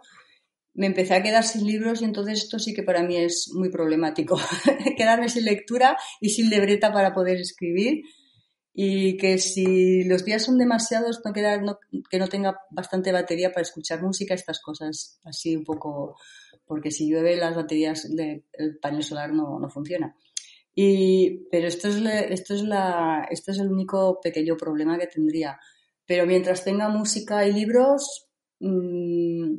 [0.78, 3.70] me empecé a quedar sin libros y entonces esto sí que para mí es muy
[3.70, 4.40] problemático.
[4.98, 8.04] Quedarme sin lectura y sin libreta para poder escribir.
[8.74, 11.60] y que si los días son demasiados, no queda,
[12.12, 16.16] que no tenga bastante batería para escuchar música, estas cosas así un poco,
[16.64, 18.44] porque si llueve las baterías del
[18.80, 20.16] panel solar no, no funciona.
[20.76, 21.96] Y, pero esto es,
[22.30, 25.60] esto, es la, esto es el único pequeño problema que tendría.
[26.06, 28.28] Pero mientras tenga música y libros,
[28.60, 29.56] mmm,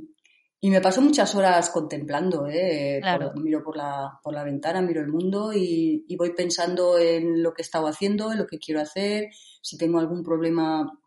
[0.61, 3.01] y me paso muchas horas contemplando, ¿eh?
[3.37, 7.63] miro por la, por la ventana, miro el mundo y, voy pensando en lo que
[7.63, 9.29] he estado haciendo, en lo que quiero hacer,
[9.63, 10.99] si tengo algún problema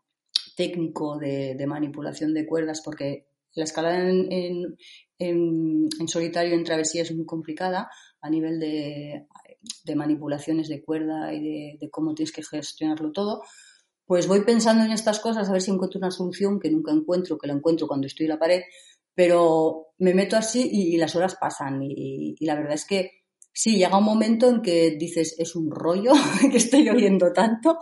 [0.56, 4.74] técnico de, manipulación de cuerdas, porque la escala en,
[5.18, 7.90] en, solitario en travesía es muy complicada
[8.22, 9.26] a nivel de,
[9.94, 13.42] manipulaciones de cuerda y de, de, cómo tienes que gestionarlo todo.
[14.06, 17.36] Pues voy pensando en estas cosas a ver si encuentro una solución que nunca encuentro,
[17.36, 18.62] que la encuentro cuando estoy en la pared
[19.14, 23.10] pero me meto así y, las horas pasan y, la verdad es que
[23.52, 26.12] sí, llega un momento en que dices, es un rollo
[26.50, 27.78] que estoy oyendo tanto,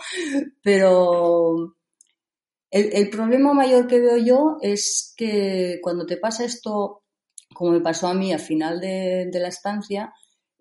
[0.63, 1.77] pero
[2.71, 7.05] el, problema mayor que veo yo es que cuando te pasa esto,
[7.55, 10.13] como me pasó a mí al final de, la estancia,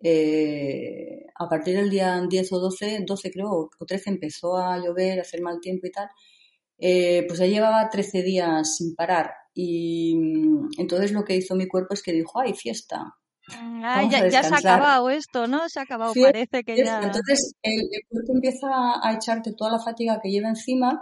[0.01, 5.20] eh, a partir del día 10 o 12, 12 creo, o 13 empezó a llover,
[5.20, 6.09] a hacer mal tiempo y tal,
[6.78, 11.68] eh, pues ya llevaba 13 días sin parar y mm, entonces lo que hizo mi
[11.68, 13.16] cuerpo es que dijo, ay, fiesta.
[13.62, 15.68] Mm, ya, se ha acabado esto, ¿no?
[15.70, 17.02] Se ha acabado, parece que ya...
[17.02, 18.68] Entonces el, cuerpo empieza
[19.02, 21.02] a echarte toda la fatiga que lleva encima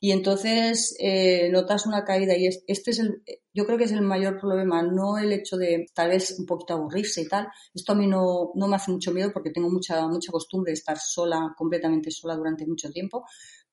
[0.00, 3.22] y entonces eh, notas una caída y este es el,
[3.52, 6.74] yo creo que es el mayor problema, no el hecho de tal vez un poquito
[6.74, 7.48] aburrirse y tal.
[7.74, 10.74] Esto a mí no, no me hace mucho miedo porque tengo mucha, mucha costumbre de
[10.74, 13.24] estar sola, completamente sola durante mucho tiempo,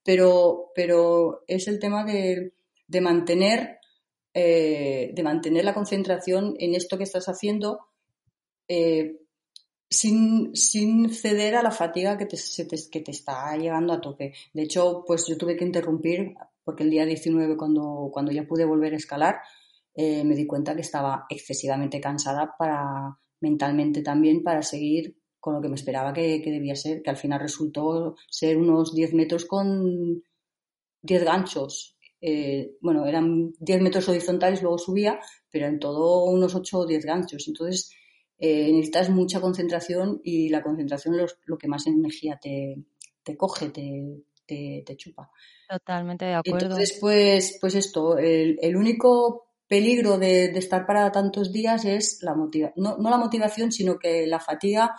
[0.03, 2.53] pero, pero es el tema de,
[2.87, 3.79] de mantener
[4.33, 7.87] eh, de mantener la concentración en esto que estás haciendo
[8.67, 9.19] eh,
[9.89, 10.55] sin,
[11.13, 12.37] ceder a la fatiga que te,
[12.91, 14.33] que te está llegando a tope.
[14.53, 18.65] De hecho, pues yo tuve que interrumpir porque el día 19, cuando, cuando ya pude
[18.65, 19.41] volver a escalar,
[19.93, 25.61] eh, me di cuenta que estaba excesivamente cansada para mentalmente también para seguir con lo
[25.61, 29.45] que me esperaba que, que debía ser, que al final resultó ser unos 10 metros
[29.45, 30.23] con
[31.01, 31.92] 10 ganchos
[32.25, 35.19] eh, bueno, eran 10 metros horizontales, luego subía,
[35.51, 37.49] pero en todo unos 8 o 10 ganchos.
[37.49, 37.91] Entonces,
[38.37, 42.77] eh, necesitas mucha concentración y la concentración es lo, que más energía te,
[43.35, 45.29] coge, te, te, chupa.
[45.67, 46.67] Totalmente de acuerdo.
[46.67, 52.81] Entonces, pues, pues esto, el, único peligro de, estar parada tantos días es la motivación,
[52.81, 54.95] no, no, la motivación, sino que la fatiga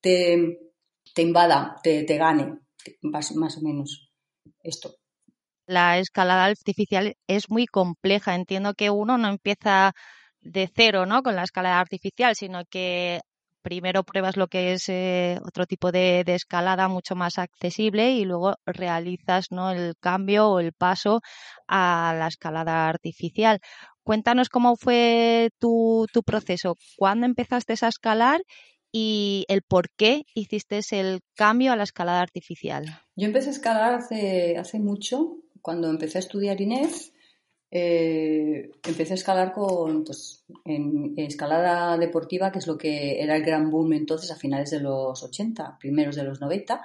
[0.00, 0.72] te,
[1.14, 2.58] te invada, te, te gane,
[3.02, 4.10] más, más o menos.
[4.62, 4.96] Esto
[5.66, 8.34] la escalada artificial es muy compleja.
[8.34, 9.92] Entiendo que uno no empieza
[10.40, 11.22] de cero, ¿no?
[11.22, 13.20] Con la escalada artificial, sino que
[13.64, 18.56] primero pruebas lo que es eh, otro tipo de, escalada mucho más accesible y luego
[18.66, 21.22] realizas el cambio o el paso
[21.66, 23.60] a la escalada artificial.
[24.02, 28.42] Cuéntanos cómo fue tu, tu proceso, cuándo empezaste a escalar
[28.92, 32.84] y el por qué hiciste el cambio a la escalada artificial.
[33.16, 37.08] Yo empecé a escalar hace, hace mucho, cuando empecé a estudiar INEF,
[37.70, 43.42] eh, empecé a escalar con, pues, en, escalada deportiva, que es lo que era el
[43.42, 46.82] gran boom entonces a finales de los 80, primeros de los 90.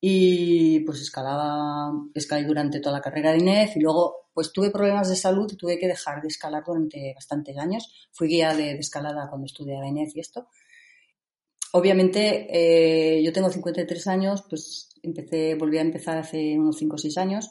[0.00, 5.10] Y pues escalaba, escalé durante toda la carrera de INEF y luego pues tuve problemas
[5.10, 8.08] de salud y tuve que dejar de escalar durante bastantes años.
[8.12, 10.48] Fui guía de, escalada cuando estudiaba INEF y esto.
[11.72, 16.98] Obviamente, eh, yo tengo 53 años, pues empecé, volví a empezar hace unos 5 o
[16.98, 17.50] 6 años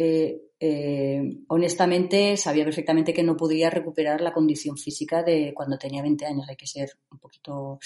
[0.00, 6.02] eh, eh, honestamente sabía perfectamente que no podía recuperar la condición física de cuando tenía
[6.02, 6.48] 20 años.
[6.48, 7.80] Hay que ser un poquito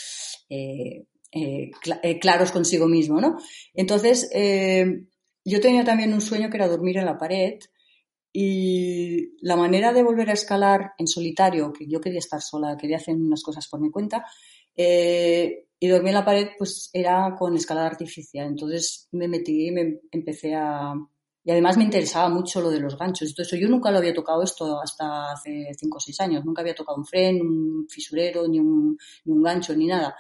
[0.51, 1.07] eh,
[2.21, 3.39] claros consigo mismo, ¿no?
[3.73, 4.29] Entonces,
[5.45, 7.59] yo tenía también un sueño que era dormir en la pared
[8.31, 12.99] y la manera de volver a escalar en solitario, que yo quería estar sola, quería
[12.99, 14.27] hacer unas cosas por mi cuenta,
[14.77, 18.49] y dormir en la pared, pues era con escalada artificial.
[18.49, 20.95] Entonces me metí y me empecé a,
[21.45, 23.29] y además me interesaba mucho lo de los ganchos.
[23.31, 26.45] Entonces, yo nunca lo había tocado esto hasta hace 5 o 6 años.
[26.45, 30.15] Nunca había tocado un fren, un fisurero, ni un, ni un gancho, ni nada.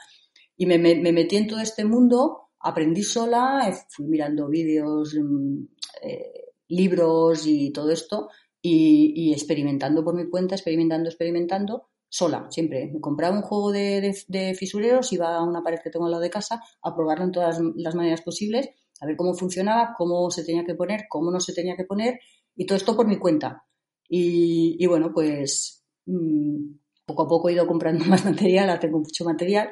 [0.57, 5.62] Y me, me, metí en todo este mundo, aprendí sola, eh, fui mirando vídeos, mm,
[6.03, 8.29] eh, libros y todo esto,
[8.61, 12.91] y, experimentando por mi cuenta, experimentando, experimentando, sola, siempre.
[12.93, 16.12] Me compraba un juego de, de, de fisureros, iba a una pared que tengo al
[16.12, 18.70] lado de casa a probarlo en todas las maneras posibles
[19.03, 22.20] a ver cómo funcionaba, cómo se tenía que poner, cómo no se tenía que poner,
[22.55, 23.64] y todo esto por mi cuenta.
[24.09, 26.74] Y, bueno, pues mm,
[27.05, 29.70] poco a poco he ido comprando más material, ahora tengo mucho material,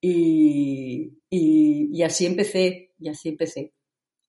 [0.00, 1.12] y,
[2.04, 3.74] así empecé, y así empecé.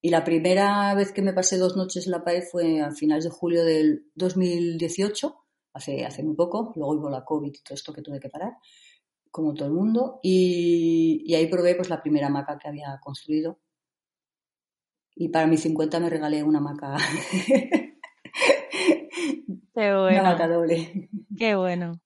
[0.02, 3.26] Y la primera vez que me pasé dos noches en la pared fue a finales
[3.26, 5.36] de julio del 2018,
[5.74, 8.54] hace, hace muy poco, luego hubo la COVID y todo esto que tuve que parar,
[9.30, 13.60] como todo el mundo, y, y ahí probé pues la primera hamaca que había construido.
[15.22, 16.96] Y para mis 50 me regalé una hamaca.
[19.76, 20.08] Qué bueno.
[20.08, 21.10] Una hamaca doble.
[21.38, 22.00] Qué bueno.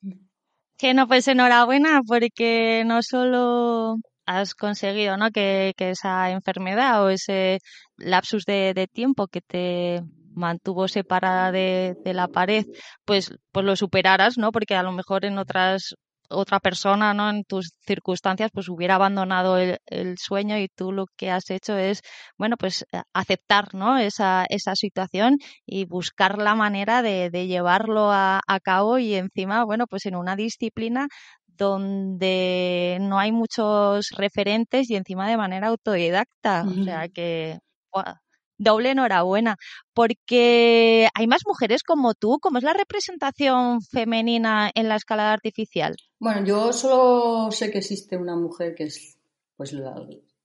[0.80, 5.30] Que no, pues enhorabuena, porque no solo has conseguido ¿no?
[5.30, 7.59] que, que esa enfermedad o ese
[7.97, 10.01] lapsus de, de tiempo que te
[10.32, 12.66] mantuvo separada de, de, la pared,
[13.05, 14.51] pues, pues lo superaras, ¿no?
[14.51, 15.93] Porque a lo mejor en otras
[16.34, 17.29] otra persona, ¿no?
[17.29, 21.77] En tus circunstancias, pues hubiera abandonado el, el, sueño y tú lo que has hecho
[21.77, 22.01] es,
[22.38, 23.97] bueno, pues aceptar, ¿no?
[23.97, 29.63] Esa, esa situación y buscar la manera de, de llevarlo a, a, cabo y encima,
[29.65, 31.07] bueno, pues en una disciplina
[31.47, 36.65] donde no hay muchos referentes y encima de manera autodidacta.
[36.67, 37.59] O sea que
[37.93, 38.15] wow,
[38.57, 39.57] doble enhorabuena,
[39.93, 42.39] porque hay más mujeres como tú.
[42.41, 45.95] ¿Cómo es la representación femenina en la escalada artificial?
[46.19, 49.17] Bueno, yo solo sé que existe una mujer que es
[49.55, 49.95] pues la,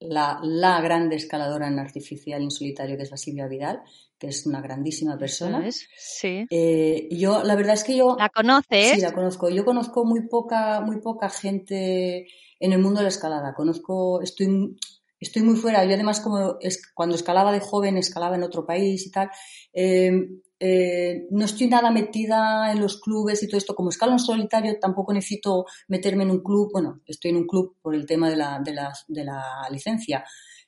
[0.00, 3.82] la, la grande escaladora en artificial en solitario, que es la Silvia Vidal,
[4.18, 5.58] que es una grandísima persona.
[5.58, 5.88] ¿Sabes?
[5.96, 6.46] Sí.
[6.50, 8.16] Eh, yo, la verdad es que yo...
[8.18, 8.92] ¿La conoces?
[8.92, 9.48] Sí, la conozco.
[9.48, 12.26] Yo conozco muy poca, muy poca gente
[12.60, 13.54] en el mundo de la escalada.
[13.54, 14.76] Conozco, estoy,
[15.20, 15.84] estoy muy fuera.
[15.84, 19.30] Yo además, como es, cuando escalaba de joven, escalaba en otro país y tal,
[19.72, 20.12] eh,
[20.60, 23.74] eh, no estoy nada metida en los clubes y todo esto.
[23.74, 26.70] Como escalo en solitario, tampoco necesito meterme en un club.
[26.72, 30.24] Bueno, estoy en un club por el tema de la, de la, de la licencia,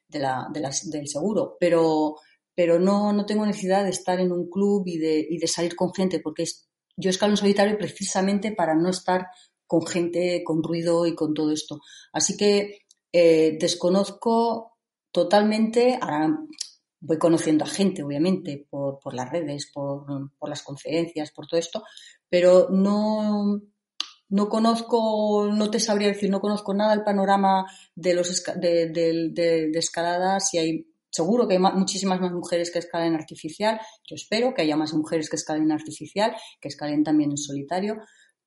[0.08, 2.16] de la, de la, del seguro, pero
[2.60, 6.44] pero no, tengo necesidad de estar en un club y de, salir con gente, porque
[6.94, 9.28] yo escalo en solitario precisamente para no estar
[9.66, 11.80] con gente, con ruido y con todo esto.
[12.12, 12.80] Así que
[13.12, 14.78] eh, desconozco
[15.12, 16.38] totalmente, ahora
[17.00, 21.82] voy conociendo a gente, obviamente, por, por las redes, por, las conferencias, por todo esto,
[22.28, 23.60] pero no,
[24.28, 29.30] no conozco, no te sabría decir, no conozco nada del panorama de los de, de,
[29.32, 33.80] de, de escalada, si hay seguro que hay muchísimas más mujeres que escalen artificial.
[34.06, 37.96] Yo espero que haya más mujeres que escalen artificial, que escalen también en solitario.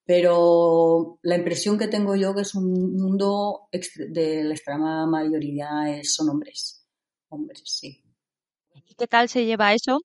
[0.06, 5.68] Pero la impresión que tengo yo que es un mundo de la extrema mayoría
[6.04, 6.86] son hombres.
[7.30, 8.04] Hombres, sí.
[8.74, 10.02] ¿Y qué tal se lleva eso?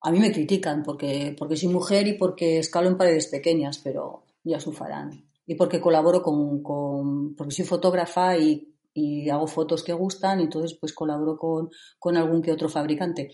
[0.00, 4.24] A mí me critican porque, porque soy mujer y porque escalo en paredes pequeñas, pero
[4.42, 5.28] ya su farán.
[5.46, 10.44] Y porque colaboro con, con porque soy fotógrafa y y hago fotos que gustan y
[10.44, 13.30] entonces pues colaboro con, con algún que otro fabricante.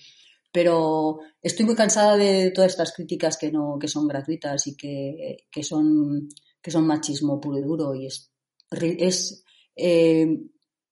[0.53, 5.47] Pero estoy muy cansada de todas estas críticas que no, que son gratuitas y que,
[5.51, 6.29] que son,
[6.63, 8.33] que son machismo puro y duro y es,
[8.71, 9.45] es,
[9.77, 10.27] eh,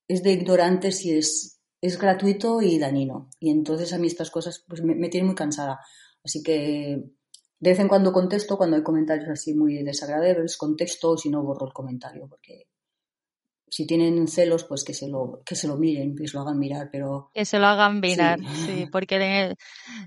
[0.08, 3.30] es de ignorantes y es, es gratuito y dañino.
[3.40, 5.80] Y entonces a mí estas cosas pues me, me tienen muy cansada.
[6.22, 7.02] Así que
[7.58, 11.66] de vez en cuando contesto cuando hay comentarios así muy desagradables, contesto si no borro
[11.66, 12.68] el comentario porque
[13.68, 16.58] si tienen celos, pues que se lo, que se lo miren, que se lo hagan
[16.58, 17.30] mirar, pero...
[17.34, 19.54] Que se lo hagan mirar, sí, sí porque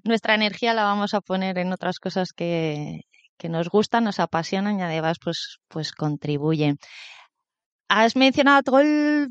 [0.03, 3.01] nuestra energía la vamos a poner en otras cosas que,
[3.37, 6.77] que nos gustan, nos apasionan y además pues, pues contribuyen.
[7.91, 9.29] Has mencionado todo el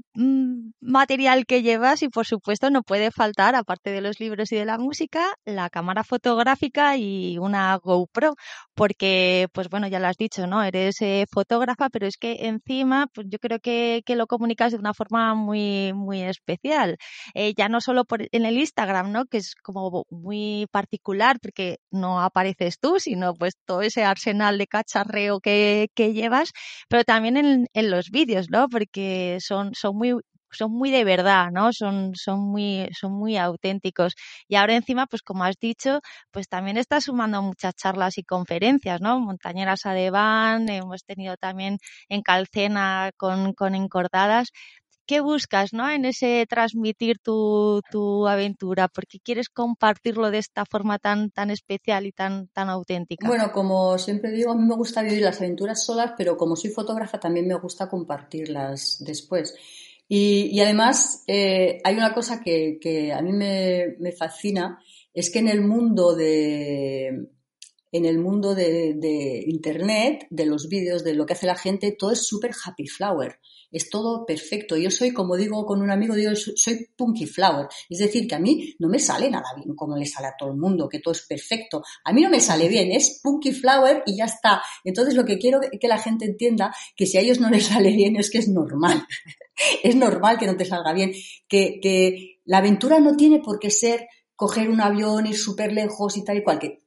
[0.80, 4.64] material que llevas y por supuesto no puede faltar, aparte de los libros y de
[4.64, 8.34] la música, la cámara fotográfica y una GoPro,
[8.74, 10.64] porque pues bueno, ya lo has dicho, ¿no?
[10.64, 14.92] Eres eh, fotógrafa, pero es que encima pues yo creo que, lo comunicas de una
[14.94, 16.96] forma muy, muy especial.
[17.34, 19.26] Eh, ya no solo por, en el Instagram, ¿no?
[19.26, 24.66] Que es como muy particular porque no apareces tú, sino pues todo ese arsenal de
[24.66, 26.50] cacharreo que, llevas,
[26.88, 28.68] pero también en los vídeos, ¿no?
[28.68, 30.14] Porque son, son muy
[30.50, 31.72] son muy de verdad, ¿no?
[31.74, 34.14] Son, son muy, son muy auténticos.
[34.48, 39.00] Y ahora encima, pues como has dicho, pues también estás sumando muchas charlas y conferencias,
[39.02, 39.20] ¿no?
[39.20, 41.76] Montañeras Adeván, hemos tenido también
[42.08, 44.48] en Calcena con, con encordadas.
[45.08, 45.88] ¿Qué buscas, no?
[45.88, 52.04] En ese transmitir tu, tu aventura, porque quieres compartirlo de esta forma tan, tan especial
[52.04, 53.26] y tan, tan auténtica.
[53.26, 56.68] Bueno, como siempre digo, a mí me gusta vivir las aventuras solas, pero como soy
[56.68, 59.54] fotógrafa también me gusta compartirlas después.
[60.10, 64.78] Y, además eh, hay una cosa que, a mí me, fascina,
[65.14, 67.30] es que en el mundo de
[67.92, 72.12] en el mundo de, internet, de los vídeos, de lo que hace la gente, todo
[72.12, 73.38] es súper happy flower
[73.70, 74.76] es todo perfecto.
[74.76, 77.68] Yo soy, como digo con un amigo, digo, soy punky flower.
[77.88, 80.50] Es decir, que a mí no me sale nada bien como le sale a todo
[80.50, 81.82] el mundo, que todo es perfecto.
[82.04, 84.62] A mí no me sale bien, es punky flower y ya está.
[84.84, 87.92] Entonces lo que quiero que la gente entienda, que si a ellos no les sale
[87.92, 89.06] bien es que es normal.
[89.82, 91.12] es normal que no te salga bien.
[91.46, 96.16] Que, que la aventura no tiene por qué ser coger un avión, ir súper lejos
[96.16, 96.84] y tal y cual, que,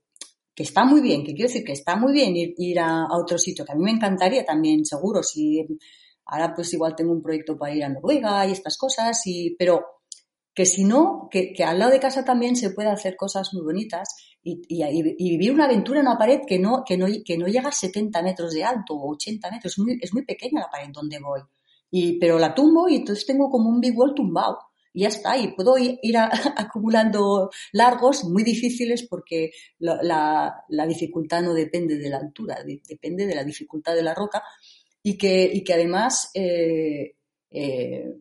[0.55, 3.37] que, está muy bien, que quiero decir que está muy bien ir, ir a, otro
[3.37, 5.65] sitio, que a mí me encantaría también, seguro, si
[6.25, 9.85] ahora pues igual tengo un proyecto para ir a Noruega y estas cosas, y, pero
[10.53, 13.63] que si no, que, que al lado de casa también se puede hacer cosas muy
[13.63, 17.47] bonitas y, y, vivir una aventura en una pared que no, que no, que no
[17.47, 20.69] llega a 70 metros de alto o 80 metros, es muy, es muy pequeña la
[20.69, 21.41] pared donde voy.
[21.91, 24.57] Y, pero la tumbo y entonces tengo como un big wall tumbado.
[24.93, 25.99] Y ya está, y puedo ir,
[26.57, 33.43] acumulando largos muy difíciles porque la, dificultad no depende de la altura, depende de la
[33.43, 34.43] dificultad de la roca
[35.03, 37.15] y que, y que además, eh,
[37.49, 38.13] eh,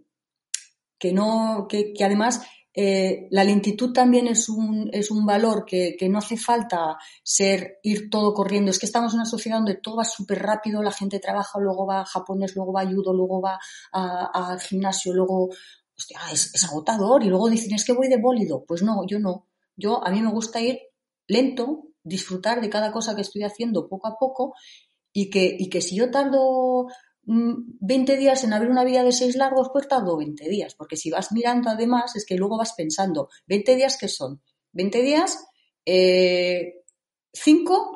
[0.98, 2.42] que no, que, además
[2.72, 7.78] eh, la lentitud también es un, es un valor que, que, no hace falta ser,
[7.82, 8.70] ir todo corriendo.
[8.70, 11.86] Es que estamos en una sociedad donde todo va súper rápido, la gente trabaja, luego
[11.86, 13.58] va a japonés, luego va a judo, luego va
[13.92, 15.48] al gimnasio, luego,
[16.32, 17.22] es, agotador.
[17.24, 18.64] Y luego dicen, es que voy de bólido.
[18.66, 19.48] Pues no, yo no.
[19.76, 20.80] Yo, a mí me gusta ir
[21.26, 24.54] lento, disfrutar de cada cosa que estoy haciendo poco a poco
[25.12, 26.88] y que, y que si yo tardo
[27.22, 31.10] 20 días en abrir una vía de seis largos, pues tardo 20 días, porque si
[31.10, 34.42] vas mirando además es que luego vas pensando, 20 días ¿qué son?
[34.72, 35.44] 20 días, 5
[35.86, 36.82] eh,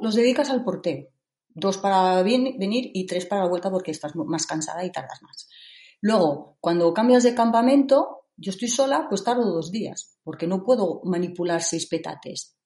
[0.01, 1.09] los dedicas al porteo,
[1.49, 5.49] dos para venir y tres para la vuelta porque estás más cansada y tardas más.
[6.05, 11.01] Luego, cuando cambias de campamento, yo estoy sola, pues tardo dos días, porque no puedo
[11.05, 12.59] manipular seis petates.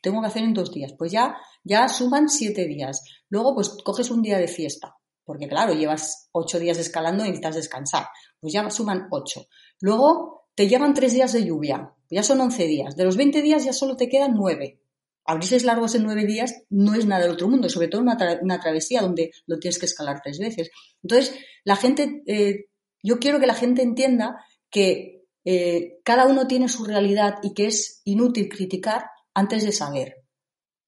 [0.00, 0.94] Tengo que hacer en dos días.
[0.96, 3.04] Pues ya, ya suman siete días.
[3.28, 7.56] Luego, pues coges un día de fiesta porque claro, llevas ocho días escalando y necesitas
[7.56, 8.06] descansar.
[8.40, 9.48] Pues ya suman ocho.
[9.80, 12.96] Luego te llevan tres días de lluvia, ya son once días.
[12.96, 14.80] De los veinte días ya solo te quedan nueve.
[15.24, 18.60] Abrirse largos en nueve días no es nada del otro mundo, sobre todo una, una
[18.60, 20.70] travesía donde lo tienes que escalar tres veces.
[21.02, 22.66] Entonces, la gente, eh,
[23.06, 27.66] yo quiero que la gente entienda que eh, cada uno tiene su realidad y que
[27.66, 30.16] es inútil criticar antes de saber.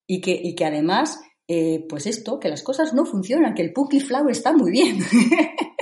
[0.07, 3.73] Y que, y que además eh, pues esto, que las cosas no funcionan, que el
[3.73, 4.99] Puki Flower está muy bien.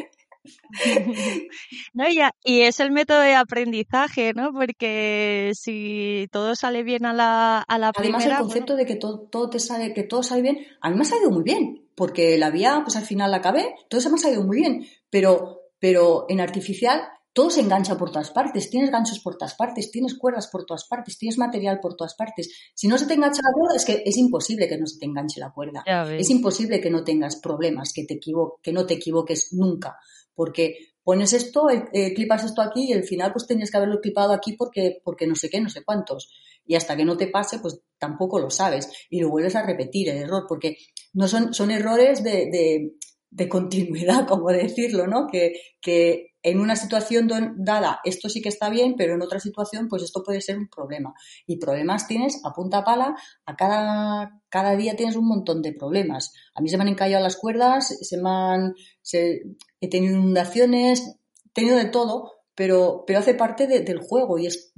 [1.94, 2.04] No,
[2.44, 4.52] y es el método de aprendizaje, ¿no?
[4.52, 9.20] Porque si todo sale bien a la, a la Además, el concepto de que todo,
[9.20, 12.36] todo, te sale, que todo sale bien, a mí me ha salido muy bien, porque
[12.36, 15.62] la vía, pues al final la acabé, todo se me ha salido muy bien, pero,
[15.78, 17.02] pero en artificial
[17.36, 20.86] todo se engancha por todas partes, tienes ganchos por todas partes, tienes cuerdas por todas
[20.88, 22.48] partes, tienes material por todas partes.
[22.74, 25.04] Si no se te engancha la cuerda, es que es imposible que no se te
[25.04, 25.84] enganche la cuerda.
[26.18, 28.18] Es imposible que no tengas problemas, que, te
[28.62, 29.98] que no te equivoques nunca,
[30.34, 34.00] porque pones esto, eh, eh, clipas esto aquí y al final pues tenías que haberlo
[34.00, 36.30] clipado aquí porque, porque no sé qué, no sé cuántos.
[36.64, 38.90] Y hasta que no te pase, pues tampoco lo sabes.
[39.10, 40.78] Y lo vuelves a repetir el error, porque
[41.12, 42.96] no son, son errores de, de,
[43.30, 45.26] de continuidad, como decirlo, ¿no?
[45.26, 49.88] Que, que en una situación dada esto sí que está bien, pero en otra situación
[49.88, 51.12] pues esto puede ser un problema.
[51.44, 56.32] Y problemas tienes a punta pala, a cada, cada día tienes un montón de problemas.
[56.54, 58.74] A mí se me han encallado las cuerdas, se me han,
[59.80, 61.16] he tenido inundaciones,
[61.46, 64.72] he tenido de todo, pero, pero hace parte del juego y es,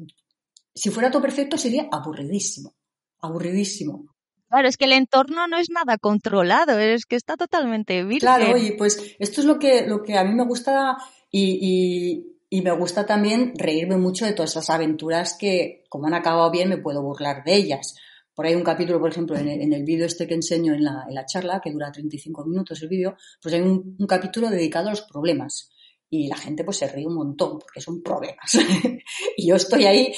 [0.74, 2.76] si fuera todo perfecto sería aburridísimo,
[3.20, 4.14] aburridísimo.
[4.48, 8.20] Claro, es que el entorno no es nada controlado, es que está totalmente virgen.
[8.20, 10.96] Claro, y pues esto es lo que, lo que a mí me gusta
[11.30, 16.50] y, y, me gusta también reírme mucho de todas esas aventuras que, como han acabado
[16.50, 17.94] bien, me puedo burlar de ellas.
[18.34, 21.14] Por ahí un capítulo, por ejemplo, en el, vídeo este que enseño en la, en
[21.14, 24.90] la, charla, que dura 35 minutos el vídeo, pues hay un, un, capítulo dedicado a
[24.90, 25.70] los problemas.
[26.08, 28.54] Y la gente pues se ríe un montón porque son problemas.
[29.36, 30.12] y yo estoy ahí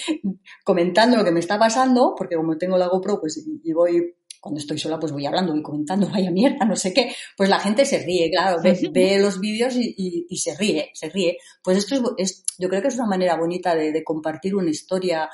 [0.65, 4.59] comentando lo que me está pasando, porque como tengo la GoPro, pues y voy cuando
[4.59, 7.85] estoy sola pues voy hablando, voy comentando, vaya mierda, no sé qué, pues la gente
[7.85, 11.37] se ríe, claro, ve, los vídeos y, se ríe, se ríe.
[11.63, 15.29] Pues esto es, yo creo que es una manera bonita de, compartir una historia.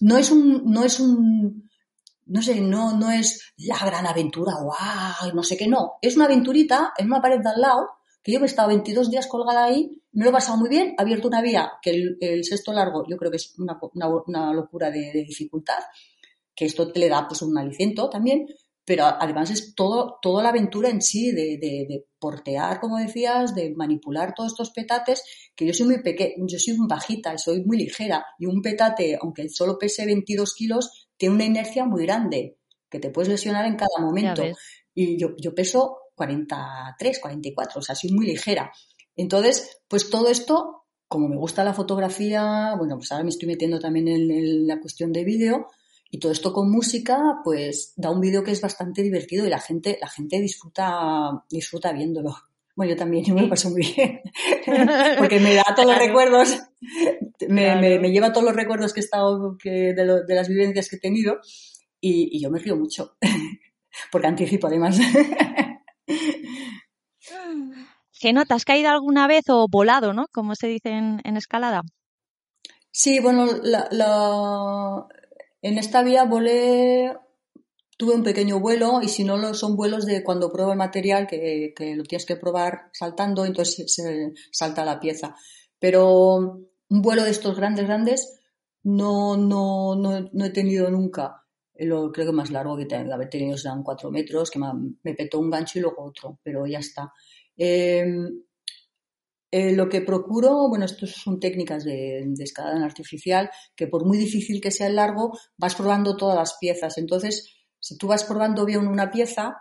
[0.00, 1.70] No es un, no es un,
[2.26, 5.94] no sé, no, no es la gran aventura, wow, no sé qué, no.
[6.02, 7.88] Es una aventurita en una pared de al lado,
[8.22, 11.02] que yo he estado 22 días colgada ahí, me lo he pasado muy bien, he
[11.02, 11.90] abierto una vía, que
[12.20, 13.78] el, sexto largo yo creo que es una,
[14.26, 15.80] una, locura de dificultad,
[16.54, 18.46] que esto le da pues un aliciento también,
[18.84, 23.74] pero además es todo, toda la aventura en sí de, de, portear, como decías, de
[23.74, 25.22] manipular todos estos petates,
[25.54, 29.18] que yo soy muy pequeña, yo soy un bajita, soy muy ligera, y un petate,
[29.20, 32.58] aunque solo pese 22 kilos, tiene una inercia muy grande,
[32.90, 34.42] que te puedes lesionar en cada momento.
[34.94, 38.72] Y yo, yo peso 43, 44, o sea, soy muy ligera.
[39.16, 43.78] Entonces, pues todo esto, como me gusta la fotografía, bueno, pues ahora me estoy metiendo
[43.78, 45.68] también en la cuestión de vídeo,
[46.14, 49.58] y todo esto con música, pues da un vídeo que es bastante divertido y la
[49.58, 52.36] gente, la gente disfruta, disfruta viéndolo.
[52.76, 54.20] Bueno, yo también, yo me lo paso muy bien.
[55.18, 56.56] Porque me da todos los recuerdos,
[57.48, 60.94] me, me, lleva todos los recuerdos que he estado, que, de, de, las vivencias que
[60.96, 61.40] he tenido
[62.00, 63.16] y, y yo me río mucho.
[64.12, 64.96] Porque anticipo además.
[68.12, 70.26] Geno, ¿te has caído alguna vez o volado, no?
[70.32, 71.82] Como se dice en, en escalada.
[72.92, 75.08] Sí, bueno, la, la,
[75.64, 77.10] en esta vía volé
[77.96, 81.72] tuve un pequeño vuelo y si no son vuelos de cuando pruebo el material que,
[81.96, 85.34] lo tienes que probar saltando, entonces se salta la pieza.
[85.78, 88.40] Pero un vuelo de estos grandes, grandes,
[88.82, 91.42] no, no, no, no he tenido nunca.
[91.76, 95.48] Lo creo que más largo que haber tenido serán cuatro metros, que me, petó un
[95.48, 97.10] gancho y luego otro, pero ya está.
[97.56, 98.04] Eh,
[99.56, 104.60] eh, lo que procuro, bueno, esto son técnicas de, escalada artificial, que por muy difícil
[104.60, 106.98] que sea el largo, vas probando todas las piezas.
[106.98, 109.56] Entonces, si tú vas probando bien una pieza,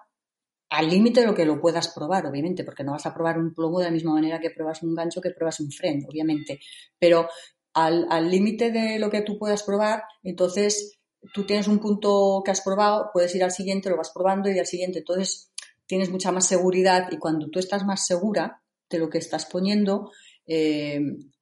[0.72, 3.54] al límite de lo que lo puedas probar, obviamente, porque no vas a probar un
[3.54, 6.60] plomo de la misma manera que pruebas un gancho que pruebas un freno, obviamente.
[6.98, 7.28] Pero
[7.76, 10.98] al límite de lo que tú puedas probar, entonces
[11.36, 14.58] tú tienes un punto que has probado, puedes ir al siguiente, lo vas probando y
[14.58, 15.00] al siguiente.
[15.00, 15.52] Entonces
[15.86, 20.12] tienes mucha más seguridad y cuando tú estás más segura de lo que estás poniendo,
[20.46, 21.00] eh,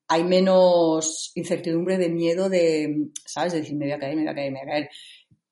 [0.08, 3.54] hay menos incertidumbre de miedo de, ¿sabes?
[3.54, 4.90] De decir, me voy a caer, me voy a caer, me voy a caer.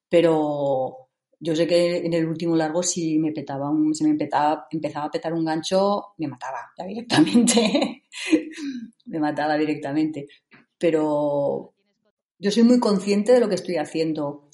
[0.10, 1.10] Pero
[1.40, 5.12] yo sé que en el último largo si me petaba un, me empezaba, empezaba a
[5.12, 8.04] petar un gancho, me mataba ya directamente.
[9.06, 10.28] me mataba directamente.
[10.78, 11.74] Pero
[12.38, 14.28] yo soy muy consciente de lo que estoy haciendo.
[14.28, 14.50] O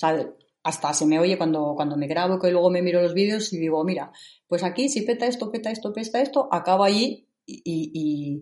[0.63, 3.57] hasta se me oye cuando, cuando me grabo, que luego me miro los vídeos y
[3.59, 4.11] digo, mira,
[4.47, 8.41] pues aquí si peta esto, peta esto, peta esto, acabo allí y,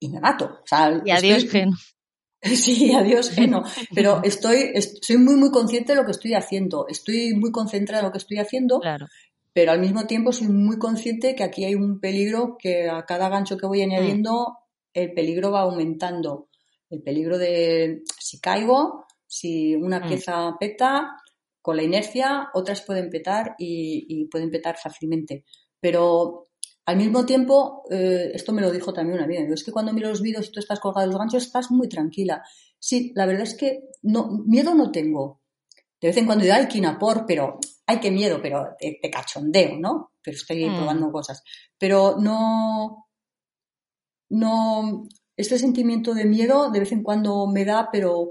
[0.00, 0.62] y, me mato.
[1.04, 1.70] y adiós, Gen.
[2.42, 3.62] Sí, adiós, Geno.
[3.94, 6.86] Pero estoy, soy muy, muy consciente de lo que estoy haciendo.
[6.88, 8.78] Estoy muy concentrada en lo que estoy haciendo.
[8.78, 9.06] Claro.
[9.52, 13.28] Pero al mismo tiempo soy muy consciente que aquí hay un peligro que a cada
[13.28, 14.58] gancho que voy añadiendo,
[14.92, 16.50] el peligro va aumentando.
[16.90, 20.08] El peligro de si caigo, si una mm.
[20.08, 21.16] pieza peta,
[21.62, 25.44] con la inercia, otras pueden petar y, y pueden petar fácilmente.
[25.80, 26.45] Pero
[26.86, 30.08] al mismo tiempo, eh, esto me lo dijo también una vez, es que cuando miro
[30.08, 32.44] los vídeos y tú estás colgado de los ganchos, estás muy tranquila.
[32.78, 35.40] Sí, la verdad es que no, miedo no tengo.
[36.00, 40.12] De vez en cuando digo, ay, quinapor, pero, ay, qué miedo, pero te, cachondeo, ¿no?
[40.22, 40.76] Pero estoy mm.
[40.76, 41.42] probando cosas.
[41.76, 43.08] Pero no,
[44.28, 48.28] no, este sentimiento de miedo de vez en cuando me da, pero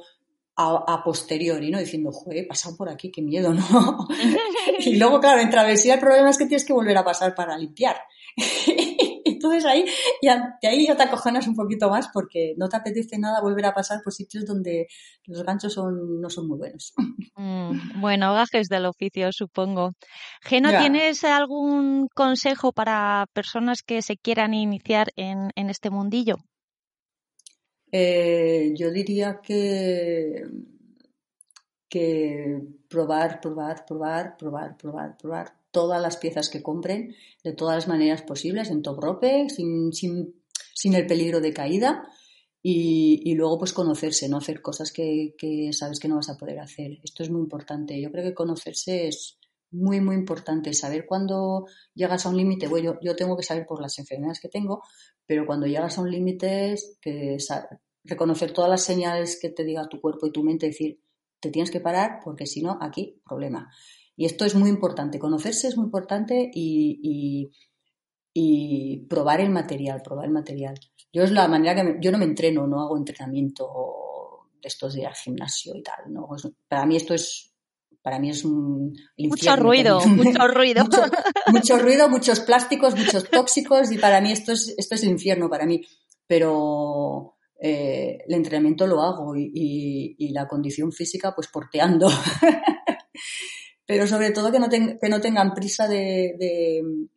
[0.58, 1.80] a, posteriori, ¿no?
[1.80, 4.08] Diciendo, joder, he pasado por aquí, qué miedo, ¿no?
[4.80, 7.58] y luego, claro, en travesía el problema es que tienes que volver a pasar para
[7.58, 7.98] limpiar.
[9.26, 9.86] Entonces ahí
[10.22, 13.66] ya, de ahí ya te acojonas un poquito más porque no te apetece nada volver
[13.66, 14.88] a pasar por sitios donde
[15.26, 16.94] los ganchos son, no son muy buenos.
[17.38, 19.92] Mm, bueno, gajes del oficio, supongo.
[20.42, 26.38] Geno, ¿tienes algún consejo para personas que se quieran iniciar en, en este mundillo?
[27.92, 30.46] Eh, yo diría que,
[31.90, 37.14] que probar, probar, probar, probar, probar, probar todas las piezas que compren
[37.44, 40.42] de todas las maneras posibles, en top rope, sin, sin,
[40.74, 42.08] sin el peligro de caída.
[42.62, 46.38] Y, y, luego pues conocerse, no hacer cosas que, que, sabes que no vas a
[46.38, 47.00] poder hacer.
[47.04, 48.02] Esto es muy importante.
[48.02, 49.38] Yo creo que conocerse es
[49.70, 50.74] muy, muy importante.
[50.74, 54.40] Saber cuándo llegas a un límite, bueno, yo, yo, tengo que saber por las enfermedades
[54.40, 54.82] que tengo,
[55.28, 56.76] pero cuando llegas a un límite,
[58.06, 61.02] reconocer todas las señales que te diga tu cuerpo y tu mente, decir,
[61.42, 63.70] te tienes que parar porque si no, aquí, problema.
[64.16, 67.52] Y esto es muy importante, conocerse es muy importante y,
[68.34, 70.76] y, probar el material, probar el material.
[71.12, 75.02] Yo es la manera que yo no me entreno, no hago entrenamiento de estos de
[75.02, 76.12] ir al gimnasio y tal.
[76.12, 76.28] ¿no?
[76.68, 77.56] para mí esto es
[78.06, 80.84] para mí es un mucho ruido, mucho ruido.
[81.52, 85.50] mucho, ruido, muchos plásticos, muchos tóxicos y para mí esto es, esto es el infierno
[85.50, 85.82] para mí.
[86.28, 92.08] Pero eh, el entrenamiento lo hago y, y, la condición física pues porteando.
[93.86, 97.08] Pero sobre todo que no, que no tengan prisa de, de,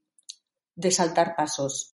[0.75, 1.95] de saltar pasos.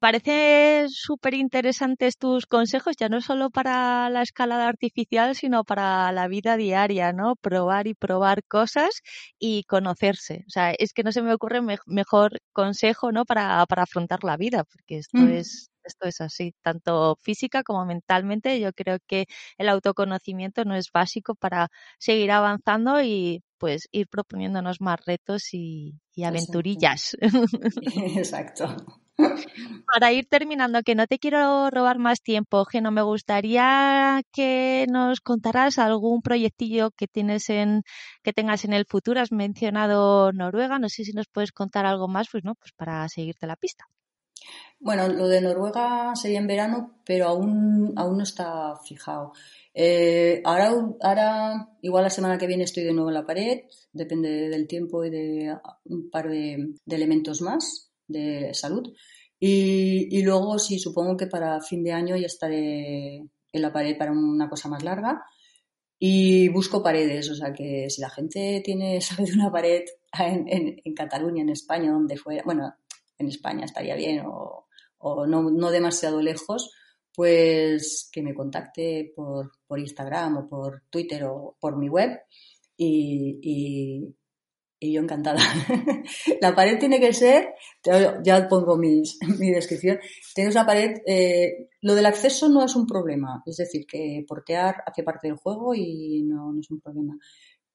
[0.00, 6.28] Parece súper interesantes tus consejos, ya no solo para la escalada artificial, sino para la
[6.28, 7.34] vida diaria, ¿no?
[7.34, 9.02] Probar y probar cosas
[9.40, 10.44] y conocerse.
[10.46, 13.24] O sea, es que no se me ocurre mejor consejo, ¿no?
[13.24, 15.28] Para, para afrontar la vida, porque esto mm.
[15.30, 18.60] es esto es así, tanto física como mentalmente.
[18.60, 19.26] Yo creo que
[19.56, 21.68] el autoconocimiento no es básico para
[21.98, 27.16] seguir avanzando y pues ir proponiéndonos más retos y, aventurillas.
[28.16, 28.76] Exacto.
[29.92, 35.20] Para ir terminando, que no te quiero robar más tiempo, Geno, me gustaría que nos
[35.20, 37.82] contaras algún proyectillo que tienes en,
[38.22, 39.20] que tengas en el futuro.
[39.20, 43.08] Has mencionado Noruega, no sé si nos puedes contar algo más, pues no, pues para
[43.08, 43.86] seguirte la pista.
[44.80, 49.32] Bueno, lo de Noruega sería en verano, pero aún, aún no está fijado.
[49.80, 50.72] Eh, ahora,
[51.02, 53.60] ahora, igual la semana que viene estoy de nuevo en la pared,
[53.92, 58.92] depende del tiempo y de un par de, elementos más de salud.
[59.38, 64.10] Y, luego sí, supongo que para fin de año ya estaré en la pared para
[64.10, 65.22] una cosa más larga.
[65.96, 69.84] Y busco paredes, o sea que si la gente tiene, sabe de una pared
[70.18, 72.74] en, Cataluña, en España, donde fuera, bueno,
[73.16, 74.66] en España estaría bien, o,
[74.98, 76.72] o no demasiado lejos,
[77.14, 82.20] pues que me contacte por, por, Instagram o por Twitter o por mi web
[82.76, 83.38] y,
[84.80, 85.40] y, yo encantada.
[86.40, 87.54] la pared tiene que ser,
[87.84, 89.02] ya pongo mi
[89.52, 89.98] descripción,
[90.34, 94.76] tienes una pared, eh, lo del acceso no es un problema, es decir, que portear
[94.86, 97.18] hace parte del juego y no, no es un problema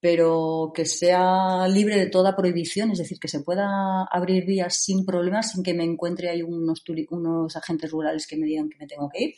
[0.04, 5.06] pero que sea libre de toda prohibición, es decir, que se pueda abrir vías sin
[5.06, 8.86] problemas, sin que me encuentre ahí unos, unos agentes rurales que me digan que me
[8.86, 9.36] tengo que ir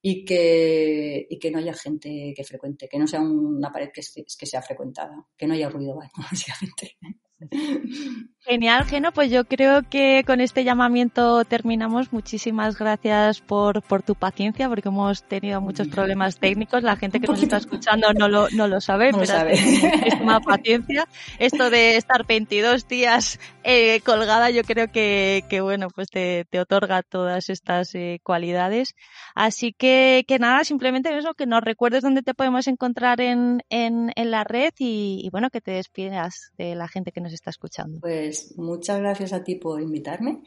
[0.00, 4.02] y que, y que no haya gente que frecuente, que no sea una pared que,
[4.02, 6.96] que sea frecuentada, que no haya ruido, básicamente.
[8.40, 9.12] Genial, Geno.
[9.12, 12.12] Pues yo creo que con este llamamiento terminamos.
[12.12, 16.82] Muchísimas gracias por, por tu paciencia, porque hemos tenido muchos problemas técnicos.
[16.82, 19.60] La gente que nos está escuchando no lo, no lo sabe, pero sabe.
[19.60, 21.06] muchísima paciencia.
[21.38, 26.58] Esto de estar 22 días eh, colgada, yo creo que, que bueno, pues te, te
[26.58, 28.94] otorga todas estas eh, cualidades.
[29.34, 34.10] Así que, que nada, simplemente eso, que nos recuerdes dónde te podemos encontrar en, en,
[34.16, 37.50] en la red y, y bueno, que te despidas de la gente que nos está
[37.50, 38.00] escuchando.
[38.00, 40.42] Pues muchas gracias a ti por invitarme.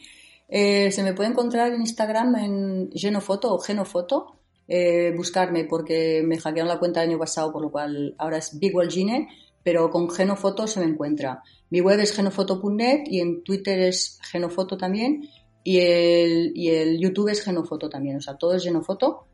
[0.54, 4.36] Eh, se me puede encontrar en Instagram en Genofoto o Genofoto.
[4.68, 8.58] Eh, buscarme porque me hackearon la cuenta el año pasado, por lo cual ahora es
[8.60, 9.28] BigWellGine,
[9.64, 11.42] pero con Genofoto se me encuentra.
[11.70, 15.30] Mi web es genofoto.net y en Twitter es Genofoto también
[15.64, 18.18] y el, y el YouTube es Genofoto también.
[18.18, 19.26] O sea, todo es Genofoto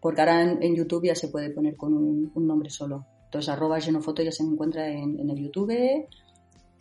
[0.00, 3.06] porque ahora en, YouTube ya se puede poner con un, nombre solo.
[3.24, 6.06] Entonces, Genofoto ya se me encuentra en, en el YouTube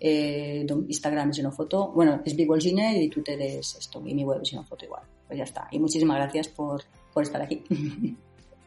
[0.08, 4.51] eh, Instagram es Genofoto, bueno, es BigWallGine y Twitter es esto, y mi web es
[4.51, 5.01] Genofoto igual.
[5.28, 5.68] Pues ya está.
[5.72, 7.64] Y muchísimas gracias por, por estar aquí.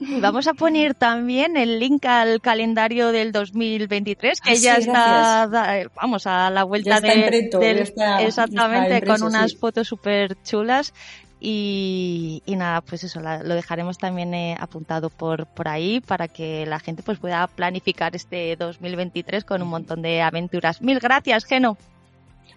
[0.01, 6.25] Vamos a poner también el link al calendario del 2023, que ah, ya está, vamos,
[6.25, 10.95] a la vuelta de, del, exactamente, con unas fotos súper chulas
[11.41, 16.81] y, nada, pues eso, lo dejaremos también eh, apuntado por, por ahí para que la
[16.81, 20.83] gente pues pueda planificar este 2023 con un montón de aventuras.
[20.83, 21.77] Mil gracias, Geno.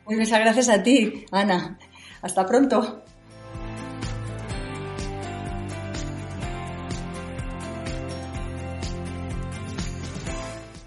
[0.05, 1.77] Muchas gracias a ti, Ana.
[2.21, 3.03] Hasta pronto.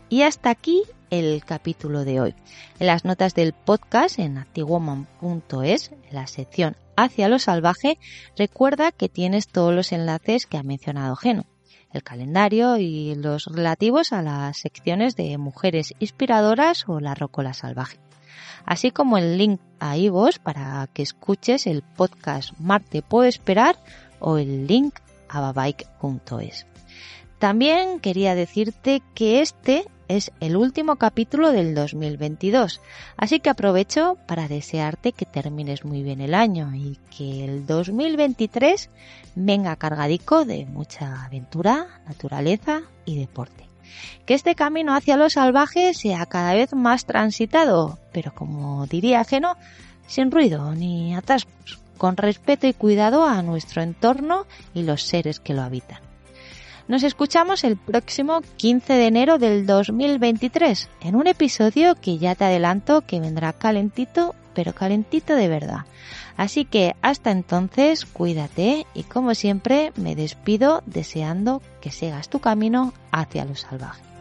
[0.08, 2.34] Y hasta aquí el capítulo de hoy.
[2.78, 7.98] En las notas del podcast en actiwoman.es, en la sección hacia lo salvaje,
[8.36, 11.44] recuerda que tienes todos los enlaces que ha mencionado Geno,
[11.92, 17.98] el calendario y los relativos a las secciones de mujeres inspiradoras o la rocola salvaje,
[18.64, 23.76] así como el link a iVoox para que escuches el podcast Marte puedo esperar
[24.20, 24.94] o el link
[25.28, 26.66] a babike.es.
[27.38, 32.80] También quería decirte que este es el último capítulo del 2022,
[33.16, 38.90] así que aprovecho para desearte que termines muy bien el año y que el 2023
[39.34, 43.66] venga cargadico de mucha aventura, naturaleza y deporte.
[44.26, 49.56] Que este camino hacia lo salvaje sea cada vez más transitado, pero como diría Geno,
[50.06, 55.54] sin ruido ni atascos, con respeto y cuidado a nuestro entorno y los seres que
[55.54, 56.00] lo habitan.
[56.86, 62.44] Nos escuchamos el próximo 15 de enero del 2023 en un episodio que ya te
[62.44, 65.86] adelanto que vendrá calentito, pero calentito de verdad.
[66.36, 72.92] Así que hasta entonces cuídate y como siempre me despido deseando que sigas tu camino
[73.12, 74.13] hacia lo salvaje.